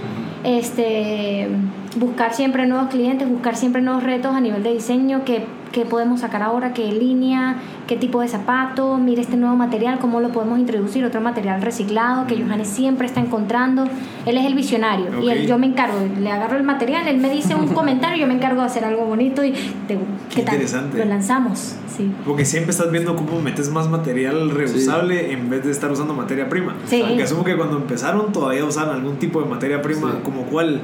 [0.44, 1.48] este,
[1.96, 6.21] buscar siempre nuevos clientes, buscar siempre nuevos retos a nivel de diseño, qué, qué podemos
[6.21, 7.57] sacar ahora, qué línea,
[7.87, 12.27] qué tipo de zapato, mire este nuevo material, cómo lo podemos introducir, otro material reciclado
[12.27, 13.85] que Johannes siempre está encontrando.
[14.27, 15.33] Él es el visionario y Ok.
[15.33, 18.35] él- yo me encargo, le agarro el material, él me dice un comentario, yo me
[18.35, 19.99] encargo de hacer algo bonito y te-
[20.35, 20.55] ¿qué, tal?
[20.55, 20.99] interesante.
[20.99, 22.11] Lo lanzamos, sí.
[22.27, 26.49] Porque siempre estás viendo cómo metes más material reusable en vez de estar usando materia
[26.49, 26.75] prima.
[26.87, 27.03] Sí.
[27.07, 30.18] Aunque asumo que cuando empezaron todavía usaban algún tipo de materia prima, Sí.
[30.25, 30.81] como cuál.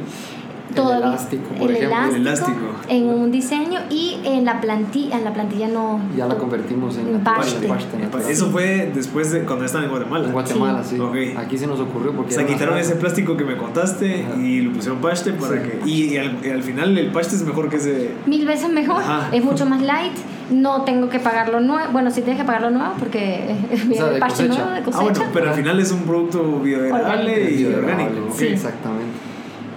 [0.82, 1.96] Todavía- elástico, por el ejemplo.
[1.98, 2.58] elástico, El elástico.
[2.88, 6.00] en un diseño y en la plantilla, en la plantilla no.
[6.16, 7.68] Ya la convertimos en paste.
[7.68, 8.30] natural.
[8.30, 10.26] Eso fue después de cuando estaban en Guatemala.
[10.26, 10.98] En Guatemala, sí.
[10.98, 11.16] Ok.
[11.36, 14.40] Aquí se nos ocurrió porque O sea, una quitaron ese plástico que me contaste Ajá.
[14.40, 15.58] y lo pusieron paste para Sí.
[15.82, 15.88] que.
[15.88, 18.12] Y, y al, y al final el paste es mejor que ese.
[18.26, 19.28] mil veces mejor, Ajá.
[19.32, 20.12] es mucho más light,
[20.50, 24.46] no tengo que pagarlo nuevo, bueno, sí tienes que pagarlo nuevo porque el parche cosecha.
[24.46, 25.02] nuevo de Ah, cosecha.
[25.02, 28.32] bueno, pero al final es un producto biodegradable y orgánico.
[28.36, 28.46] Sí.
[28.46, 29.04] Exactamente.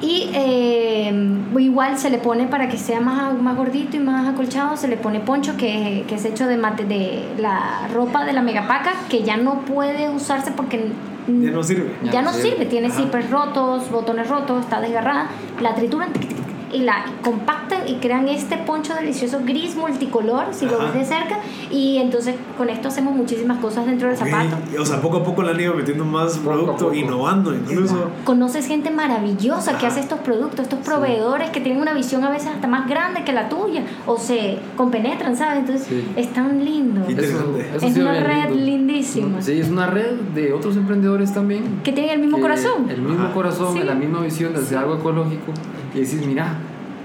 [0.02, 1.14] Y eh,
[1.58, 4.96] igual se le pone para que sea más, más gordito y más acolchado, se le
[4.96, 9.24] pone poncho que, que es hecho de, mate, de la ropa de la megapaca que
[9.24, 10.92] ya no puede usarse porque
[11.28, 11.92] Ya no sirve.
[12.06, 12.66] ya, Ya no sirve, sirve.
[12.68, 15.28] tiene zippers rotos, botones rotos, está desgarrada,
[15.62, 16.38] la trituran tic, tic,
[16.72, 21.40] y la compactan y crean este poncho delicioso gris multicolor, si lo ves de cerca,
[21.72, 24.26] y entonces con esto hacemos muchísimas cosas dentro del Ok.
[24.28, 24.58] zapato.
[24.80, 26.94] O sea, poco a poco le han ido metiendo más Poco producto, poco.
[26.94, 28.10] innovando incluso.
[28.24, 29.88] Conoces gente maravillosa que Ajá.
[29.88, 33.34] hace estos productos, estos proveedores que tienen una visión a veces hasta más grande que
[33.34, 35.60] la tuya o se compenetran, ¿sabes?
[35.60, 36.06] Entonces Sí.
[36.16, 37.02] es tan lindo.
[37.08, 38.66] Eso- eso Es una red lindo.
[38.66, 39.42] lindísima.
[39.42, 41.82] Sí, es una red de otros emprendedores también.
[41.84, 42.90] Que tienen el mismo que corazón.
[42.90, 43.34] El mismo Ajá.
[43.34, 43.84] corazón, Sí.
[43.84, 45.52] la misma visión de hacer algo ecológico.
[45.94, 46.58] Y decís, mira,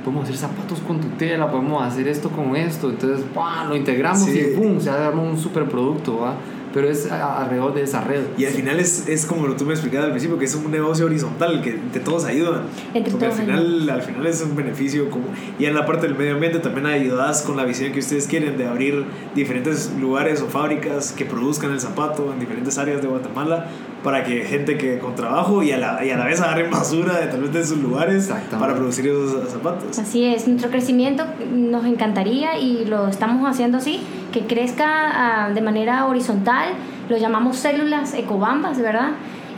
[0.05, 2.91] podemos hacer zapatos con tutela, podemos hacer esto con esto.
[2.91, 3.69] Entonces, ¡pam!
[3.71, 4.39] lo integramos Sí.
[4.53, 4.79] y ¡pum!
[4.81, 6.35] Se arma un superproducto, ¿va?
[6.75, 8.23] Pero es a- alrededor de esa red.
[8.37, 10.73] Y al final es, es como lo tú me explicabas al principio, que es un
[10.73, 12.63] negocio horizontal, que de todos ayudan.
[12.93, 15.09] Entre Porque todos al final, al final es un beneficio.
[15.09, 15.27] Como,
[15.57, 18.59] y en la parte del medio ambiente también ayudas con la visión que ustedes quieren
[18.59, 19.05] de abrir
[19.37, 23.67] diferentes lugares o fábricas que produzcan el zapato en diferentes áreas de Guatemala
[24.05, 27.19] para que gente que con trabajo y a la, y a la vez agarren basura
[27.19, 29.99] de tal vez de sus lugares para producir esos zapatos.
[29.99, 34.01] Así es, nuestro crecimiento nos encantaría y lo estamos haciendo así,
[34.31, 36.75] que crezca ah, de manera horizontal,
[37.09, 39.13] lo llamamos células ecobambas, ¿verdad?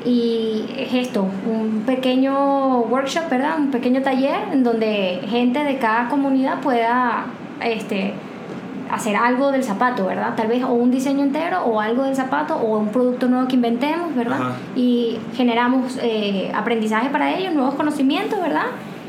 [0.04, 3.58] Y es esto, un pequeño workshop, ¿verdad?
[3.58, 7.26] Un pequeño taller en donde gente de cada comunidad pueda
[7.60, 8.14] este,
[8.90, 10.34] hacer algo del zapato, ¿verdad?
[10.36, 13.56] Tal vez o un diseño entero o algo del zapato o un producto nuevo que
[13.56, 14.40] inventemos, ¿verdad?
[14.40, 14.56] Ajá.
[14.74, 18.66] Y generamos eh, aprendizaje para ellos, nuevos conocimientos, ¿verdad?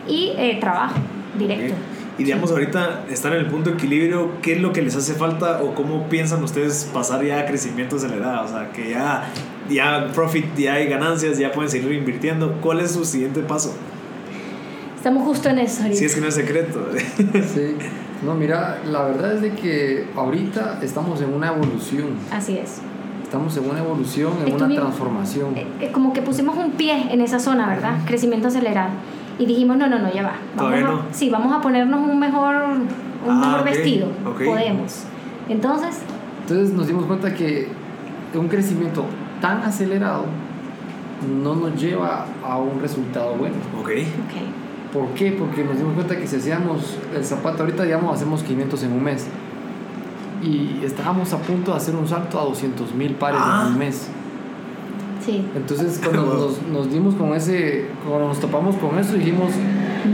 [0.08, 0.96] Y eh, trabajo
[1.38, 1.76] directo.
[2.18, 5.14] Y digamos, ahorita están en el punto de equilibrio, ¿qué es lo que les hace
[5.14, 8.46] falta o cómo piensan ustedes pasar ya a crecimiento acelerado?
[8.46, 9.30] O sea, que ya,
[9.70, 12.58] ya profit, ya hay ganancias, ya pueden seguir invirtiendo.
[12.60, 13.76] ¿Cuál es su siguiente paso?
[14.98, 15.98] Estamos justo en eso ahorita.
[16.00, 16.88] Si es que no es secreto.
[17.54, 17.76] Sí.
[18.26, 22.08] No, mira, la verdad es de que ahorita estamos en una evolución.
[22.32, 22.82] Así es.
[23.24, 25.56] Estamos en una evolución, en una Estuvimos- transformación.
[25.58, 27.98] Eh, eh, como que pusimos un pie en esa zona, ¿verdad?
[28.08, 28.90] Crecimiento acelerado.
[29.38, 30.32] Y dijimos, no, no, no, ya va.
[30.56, 31.02] Vamos Todavía a, no.
[31.12, 32.88] Sí, vamos a ponernos un mejor, un
[33.30, 34.08] Ah, mejor ok, vestido.
[34.26, 34.44] ok.
[34.46, 35.04] Podemos.
[35.48, 36.00] Entonces,
[36.42, 37.68] Entonces nos dimos cuenta que
[38.34, 39.06] un crecimiento
[39.42, 40.26] tan acelerado
[41.44, 43.56] no nos lleva a un resultado bueno.
[43.80, 43.90] ok.
[43.90, 44.67] ok.
[44.94, 45.32] ¿Por qué?
[45.32, 49.04] Porque nos dimos cuenta que si hacíamos el zapato, ahorita digamos hacemos 500 en un
[49.04, 49.28] mes.
[50.44, 53.64] Y estábamos a punto de hacer un salto a 200 mil pares Ah.
[53.68, 54.08] en un mes.
[55.26, 55.46] Sí.
[55.56, 56.26] Entonces cuando
[56.62, 59.52] nos, nos dimos con ese, cuando nos topamos con eso dijimos,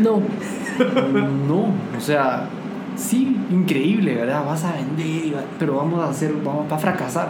[0.01, 0.21] no,
[1.47, 1.65] no,
[1.97, 2.47] o sea,
[2.95, 4.43] sí, increíble, ¿verdad?
[4.45, 7.29] Vas a vender, pero vamos a hacer, vamos a fracasar.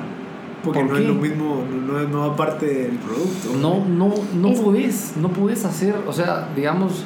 [0.64, 1.02] Porque ¿Por no qué?
[1.02, 3.50] es lo mismo, no, es nueva parte del producto.
[3.60, 7.04] No, no, no Es- podés, no podés hacer, o sea, digamos,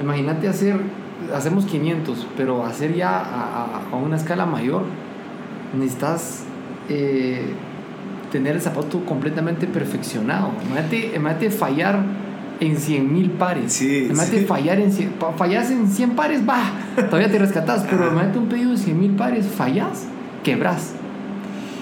[0.00, 0.76] imagínate hacer,
[1.34, 4.82] hacemos 500, pero hacer ya a, a- a una escala mayor,
[5.78, 6.44] necesitas
[6.88, 7.52] eh,
[8.32, 10.50] tener el zapato completamente perfeccionado.
[10.66, 12.00] Imagínate, imagínate fallar
[12.60, 13.72] en 100 mil pares.
[13.72, 14.44] Sí, imagínate sí.
[14.46, 16.58] fallar en 100, pa- fallas en 100 pares, va,
[17.08, 20.04] todavía te rescatas, pero imagínate un pedido de 100 mil pares, fallas,
[20.42, 20.94] quebras.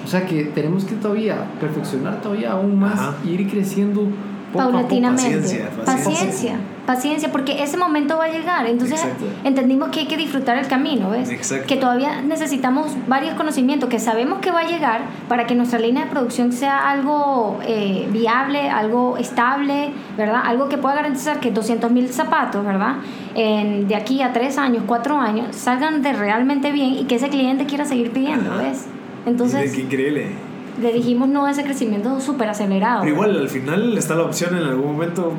[0.05, 3.15] O sea que tenemos que todavía perfeccionar todavía aún más Ajá.
[3.27, 4.03] y ir creciendo
[4.53, 4.73] poco a poco.
[4.73, 5.23] paulatinamente.
[5.23, 6.57] Paciencia, Paciencia, paciencia.
[6.89, 8.67] Paciencia, porque ese momento va a llegar.
[8.67, 9.27] Entonces Exacto.
[9.45, 11.29] entendimos que hay que disfrutar el camino, ¿ves?
[11.31, 11.67] Exacto.
[11.67, 16.05] Que todavía necesitamos varios conocimientos que sabemos que va a llegar para que nuestra línea
[16.07, 20.41] de producción sea algo eh, viable, algo estable, ¿verdad?
[20.45, 22.97] Algo que pueda garantizar que 200 mil zapatos, ¿verdad?
[23.35, 27.29] En- de aquí a tres años, cuatro años, salgan de realmente bien y que ese
[27.29, 28.63] cliente quiera seguir pidiendo, Ajá.
[28.63, 28.87] ¿ves?
[29.27, 30.29] Entonces Qué increíble.
[30.81, 33.03] le dijimos no a ese crecimiento súper acelerado.
[33.03, 35.35] Pero igual, al final está la opción en algún momento.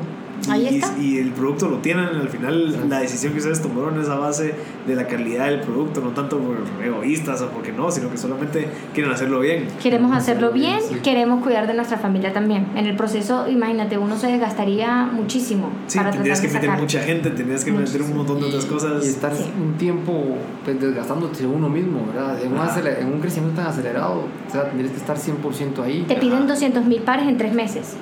[0.48, 0.96] Ahí y, está.
[0.98, 4.54] y el producto lo tienen, al final la decisión que ustedes tomaron es a base
[4.86, 8.66] de la calidad del producto, no tanto por egoístas o porque no, sino que solamente
[8.94, 9.66] quieren hacerlo bien.
[9.82, 10.96] Queremos hacerlo bien, Sí.
[11.02, 12.66] queremos cuidar de nuestra familia también.
[12.74, 16.70] En el proceso, imagínate, uno se desgastaría muchísimo Sí, para tendrías tratar que de meter
[16.70, 16.82] sacar.
[16.82, 19.04] mucha gente, tendrías que meter un montón de otras cosas.
[19.04, 19.44] Y estar Sí.
[19.62, 22.42] un tiempo pues, desgastándote uno mismo, ¿verdad?
[22.42, 26.04] En un, en un crecimiento tan acelerado, o sea, tendrías que estar 100% ahí.
[26.08, 27.94] Te piden 200 mil pares en tres meses.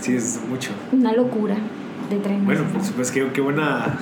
[0.00, 0.70] Sí, es mucho.
[0.92, 1.56] Una locura
[2.10, 3.98] de tres Bueno, pues, pues qué, qué buena,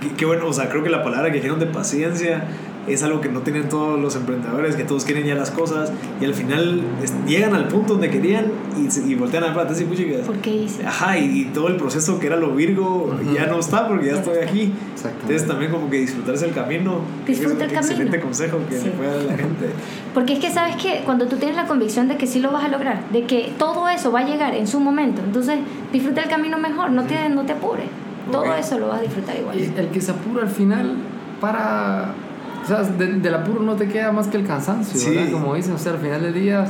[0.00, 2.44] qué, qué bueno, o sea, creo que la palabra que dijeron de paciencia
[2.88, 6.24] es algo que no tienen todos los emprendedores, que todos quieren ya las cosas y
[6.24, 10.26] al final es- llegan al punto donde querían y, y voltean a plata, puchigas.
[10.26, 10.84] ¿Por qué hice?
[10.86, 13.34] Ajá, y, y todo el proceso que era lo Virgo Ujú.
[13.34, 14.72] ya no está porque ya estoy aquí.
[15.22, 17.00] Entonces también como que disfrutarse el camino.
[17.26, 17.80] Disfruta es el camino.
[17.92, 18.84] Excelente consejo que Sí.
[18.86, 19.66] le puede dar a la gente.
[20.14, 22.64] Porque es que sabes que cuando tú tienes la convicción de que sí lo vas
[22.64, 25.58] a lograr, de que todo eso va a llegar en su momento, entonces
[25.92, 27.86] disfruta el camino mejor, no te, no te apures.
[28.32, 28.58] Todo Ok.
[28.58, 29.58] eso lo vas a disfrutar igual.
[29.58, 30.96] Y el que se apura al final
[31.40, 32.12] para...
[32.70, 35.14] O sea, de- del apuro no te queda más que el cansancio, Sí.
[35.14, 35.32] ¿verdad?
[35.32, 36.66] Como dicen, o sea, al final del día,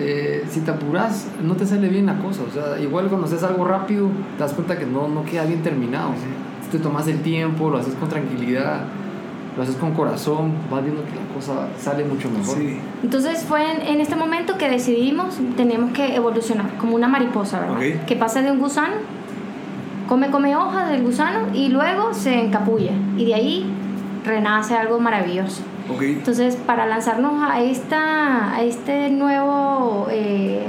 [0.00, 2.40] eh, si te apuras, no te sale bien la cosa.
[2.48, 5.62] O sea, igual cuando haces algo rápido, te das cuenta que no, no queda bien
[5.62, 6.10] terminado.
[6.64, 8.80] Si te tomas el tiempo, lo haces con tranquilidad,
[9.56, 12.56] lo haces con corazón, vas viendo que la cosa sale mucho mejor.
[12.56, 12.76] Sí.
[13.04, 17.76] Entonces fue en, en este momento que decidimos, tenemos que evolucionar, como una mariposa, ¿verdad?
[17.76, 18.06] Ok.
[18.06, 18.94] Que pasa de un gusano,
[20.08, 22.92] come, come hojas del gusano y luego se encapulla.
[23.16, 23.74] Y de ahí
[24.24, 25.62] renace algo maravilloso.
[26.00, 30.66] Entonces, para lanzarnos a, esta, a este nuevo eh,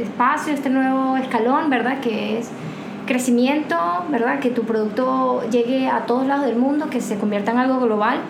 [0.00, 2.00] espacio, este nuevo escalón, ¿verdad?
[2.00, 2.50] Que es
[3.06, 3.76] crecimiento,
[4.10, 4.38] ¿verdad?
[4.38, 8.20] Que tu producto llegue a todos lados del mundo, que se convierta en algo global.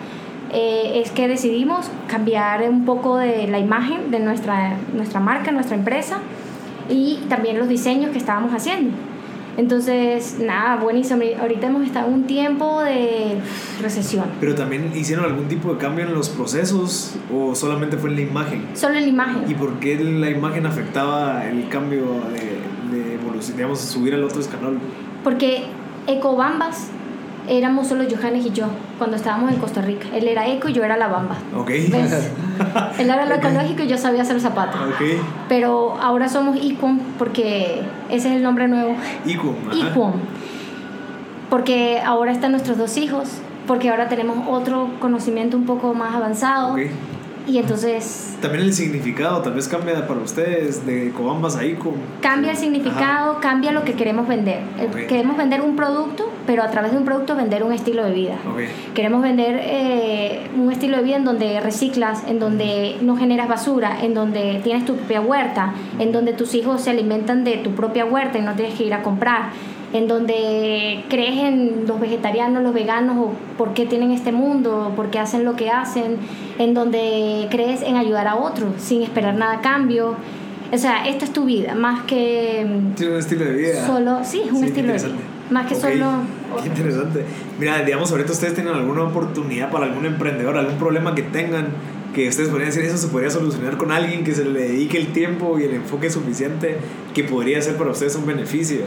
[0.53, 5.75] eh, es que decidimos cambiar un poco de la imagen de nuestra, nuestra marca, nuestra
[5.75, 6.19] empresa
[6.89, 8.95] y también los diseños que estábamos haciendo.
[9.57, 11.21] Entonces, nada, buenísimo.
[11.39, 13.37] Ahorita hemos estado en un tiempo de
[13.81, 14.25] recesión.
[14.39, 18.21] Pero también hicieron algún tipo de cambio en los procesos o solamente fue en la
[18.21, 18.65] imagen.
[18.73, 19.43] Solo en la imagen.
[19.49, 24.39] ¿Y por qué la imagen afectaba el cambio de, de evolución, digamos, subir al otro
[24.39, 24.79] escalón?
[25.23, 25.65] Porque
[26.07, 26.89] Ecobambas
[27.47, 28.65] éramos solo Johannes y yo
[28.97, 30.07] cuando estábamos en Costa Rica.
[30.13, 31.37] Él era eco y yo era la bamba.
[31.55, 31.69] Ok.
[31.69, 32.31] ¿Ves?
[32.99, 34.79] Él era lo ecológico y yo sabía hacer zapatos.
[35.49, 38.95] Pero ahora somos Equom porque ese es el nombre nuevo.
[39.25, 39.55] Icom.
[39.69, 39.89] ajá.
[39.89, 40.13] Equom.
[41.49, 43.29] Porque ahora están nuestros dos hijos.
[43.67, 46.75] Porque ahora tenemos otro conocimiento un poco más avanzado.
[47.47, 51.93] Y entonces También el significado tal vez cambia para ustedes de Cobambas a Icom.
[52.21, 54.61] cambia el significado, cambia lo que queremos vender.
[54.79, 55.05] Eh.
[55.07, 58.35] Queremos vender un producto, pero a través de un producto vender un estilo de vida.
[58.93, 63.97] Queremos vender eh, un estilo de vida en donde reciclas, en donde no generas basura,
[64.01, 68.05] en donde tienes tu propia huerta, en donde tus hijos se alimentan de tu propia
[68.05, 69.49] huerta y no tienes que ir a comprar,
[69.93, 75.09] en donde crees en los vegetarianos, los veganos, o por qué tienen este mundo, por
[75.11, 76.17] qué hacen lo que hacen,
[76.57, 80.15] en donde crees en ayudar a otros sin esperar nada a cambio.
[80.71, 82.65] O sea, esta es tu vida, más que
[82.95, 83.85] Tiene un estilo de vida.
[83.85, 85.09] solo, sí, es un Sí, estilo de vida,
[85.51, 86.05] más que Ok, solo...
[86.63, 87.25] Qué interesante.
[87.59, 91.67] Mira, digamos, ahorita ustedes tienen alguna oportunidad para algún emprendedor, algún problema que tengan,
[92.15, 95.13] que ustedes podrían decir, eso se podría solucionar con alguien que se le dedique el
[95.13, 96.77] tiempo y el enfoque suficiente
[97.13, 98.81] que podría ser para ustedes un beneficio.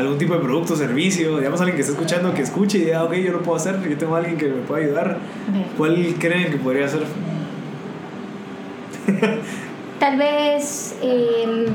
[0.00, 3.12] Algún tipo de producto, servicio, digamos, alguien que esté escuchando, que escuche y diga, ok,
[3.14, 5.18] yo lo puedo hacer, yo tengo a alguien que me pueda ayudar.
[5.48, 5.76] Ok.
[5.76, 7.02] ¿Cuál creen que podría ser?
[9.98, 11.66] Tal vez eh,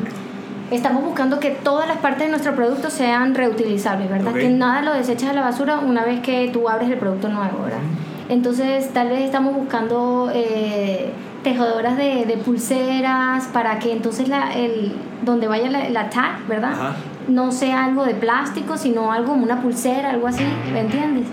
[0.71, 4.31] estamos buscando que todas las partes de nuestro producto sean reutilizables, ¿verdad?
[4.31, 4.39] Ok.
[4.39, 7.61] Que nada lo deseches a la basura una vez que tú abres el producto nuevo,
[7.63, 7.81] ¿verdad?
[8.27, 11.11] Entonces, tal vez estamos buscando eh,
[11.43, 16.71] tejedoras de, de pulseras para que entonces la, el, donde vaya la, la tag, ¿verdad?
[16.73, 16.95] Ajá.
[17.27, 21.25] No sea algo de plástico, sino algo como una pulsera, algo así, ¿me entiendes?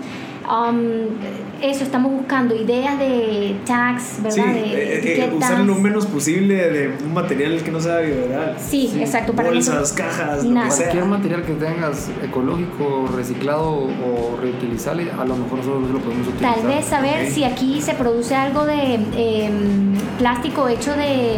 [0.43, 1.15] Um,
[1.61, 4.35] eso, estamos buscando ideas de tags, ¿verdad?
[4.35, 8.59] Sí, de eh, eh, usar lo menos posible de un material que no sea biodegradable.
[8.59, 8.99] Sí, Sí.
[8.99, 9.31] exacto.
[9.31, 10.67] Para que Bolsas, cajas, lo Nada.
[10.75, 16.55] Cualquier material que tengas ecológico, reciclado o reutilizable, a lo mejor nosotros lo podemos utilizar.
[16.55, 21.37] Tal vez saber si aquí se produce algo de em, plástico hecho de,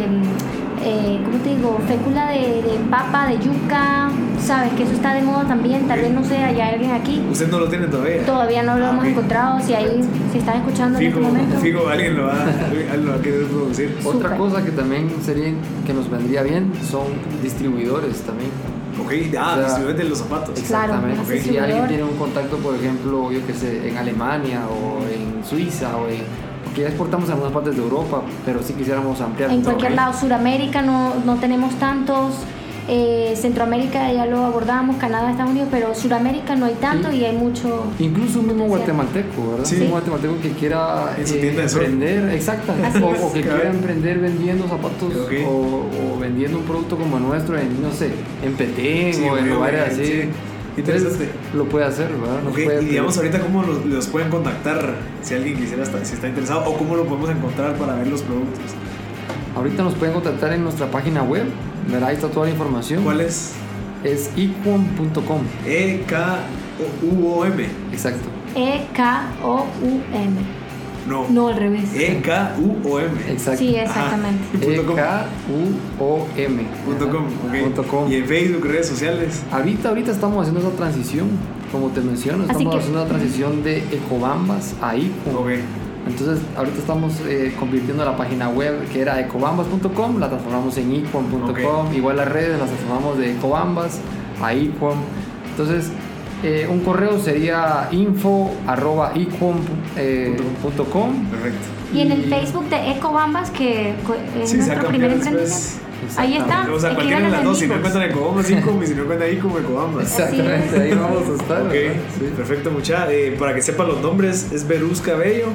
[0.82, 1.78] eh, ¿cómo te digo?
[1.86, 4.08] Fécula de, de papa, de yuca,
[4.44, 4.72] ¿sabes?
[4.74, 5.86] Que eso está de moda también.
[5.88, 7.22] Tal vez, no sé, haya alguien aquí.
[7.30, 8.24] Usted no lo tiene todavía.
[8.24, 9.60] Todavía no lo Ah, hemos encontrado.
[9.60, 10.00] Si ahí,
[10.32, 11.56] si están escuchando en este momento.
[11.58, 13.98] fijo, alguien lo va, alguien lo va a querer producir.
[14.04, 15.52] Otra cosa que también sería
[15.86, 17.04] que nos vendría bien son
[17.42, 18.50] distribuidores también.
[18.98, 20.60] Ok, ah, O sea, distribuidores de los zapatos.
[20.60, 21.40] Claro, Exactamente.
[21.42, 25.96] Si alguien tiene un contacto, por ejemplo, yo que sé, en Alemania o en Suiza
[25.96, 26.22] o en...
[26.76, 29.50] Porque ya exportamos a algunas partes de Europa, pero sí quisiéramos ampliar.
[29.50, 32.34] En cualquier lado, Suramérica no, no tenemos tantos.
[32.88, 37.16] eh, Centroamérica ya lo abordamos, Canadá, Estados Unidos, pero Suramérica no hay tanto Sí.
[37.16, 37.84] y hay mucho.
[37.98, 39.64] Incluso un mismo guatemalteco, ¿verdad?
[39.64, 39.80] Sí.
[39.80, 43.56] Un guatemalteco que quiera eh, emprender, exacto, o, que Claro.
[43.60, 45.12] quiera emprender vendiendo zapatos
[45.48, 48.10] o, o vendiendo un producto como nuestro en, no sé,
[48.44, 50.04] en Petén Sí, o en lugares así.
[50.04, 50.28] sí.
[50.86, 51.28] Interesante.
[51.54, 52.42] lo puede hacer, ¿verdad?
[52.42, 56.14] Nos puede y digamos ahorita cómo los, los pueden contactar si alguien quisiera estar, si
[56.14, 58.72] está interesado o cómo lo podemos encontrar para ver los productos.
[59.54, 61.46] Ahorita nos pueden contactar en nuestra página web,
[61.90, 62.10] ¿verdad?
[62.10, 63.04] Ahí está toda la información.
[63.04, 63.52] ¿Cuál es?
[64.04, 66.38] Es equom.com, E K
[67.02, 67.64] U O M.
[67.92, 68.28] exacto.
[68.56, 70.34] E-K-O-U-M.
[71.08, 71.28] No.
[71.28, 71.94] No, al revés.
[71.94, 73.10] E K U O M.
[73.28, 73.58] Exacto.
[73.58, 74.42] Sí, exactamente.
[74.60, 76.62] E-K-U-O-M.
[76.84, 77.62] Punto com, ok.
[77.64, 78.10] Punto com.
[78.10, 79.42] Y en Facebook, redes sociales.
[79.50, 81.28] Ahorita, ahorita estamos haciendo esa transición,
[81.72, 85.36] como te menciono, estamos que- haciendo la transición de Ecobambas a Icom.
[85.36, 85.48] Ok.
[86.08, 91.92] Entonces, ahorita estamos eh, convirtiendo la página web que era ecobambas.com, la transformamos en icom.com.
[91.94, 93.98] Igual las redes las transformamos de ecobambas
[94.40, 94.98] a icom.
[95.50, 95.90] Entonces,
[96.42, 99.56] eh, un correo sería info arroba icom,
[99.96, 101.24] eh, punto com.
[101.30, 101.58] Perfecto.
[101.94, 105.56] Y en el Facebook de Ecobambas, que es Sí, se ha nuestro primer emprendimiento.
[106.16, 106.68] Ahí está.
[106.72, 107.58] O sea, cualquiera de las dos.
[107.58, 108.82] Si no encuentran Ecobombas, Incom.
[108.82, 110.04] Y si no encuentran Incom, Ecobombas.
[110.04, 111.62] Exactamente, ahí vamos a estar.
[111.62, 111.72] Ok.
[111.72, 112.24] Sí.
[112.36, 113.10] perfecto, mucha.
[113.10, 115.46] Eh, para que sepan los nombres, es Beruz Cabello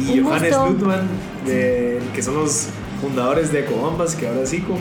[0.00, 0.66] y Un Johannes gusto.
[0.70, 1.00] Lutman,
[1.46, 2.68] de- que son los
[3.00, 4.74] fundadores de Ecobombas, que ahora es ICO.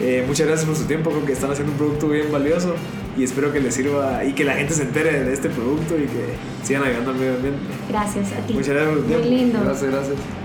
[0.00, 2.74] Eh, muchas gracias por su tiempo, creo que están haciendo un producto bien valioso
[3.16, 6.06] y espero que les sirva y que la gente se entere de este producto y
[6.06, 7.60] que sigan ayudando al medio ambiente.
[7.88, 8.54] Gracias a ti.
[8.54, 9.60] Muchas gracias Muy lindo.
[9.62, 10.43] Gracias, gracias.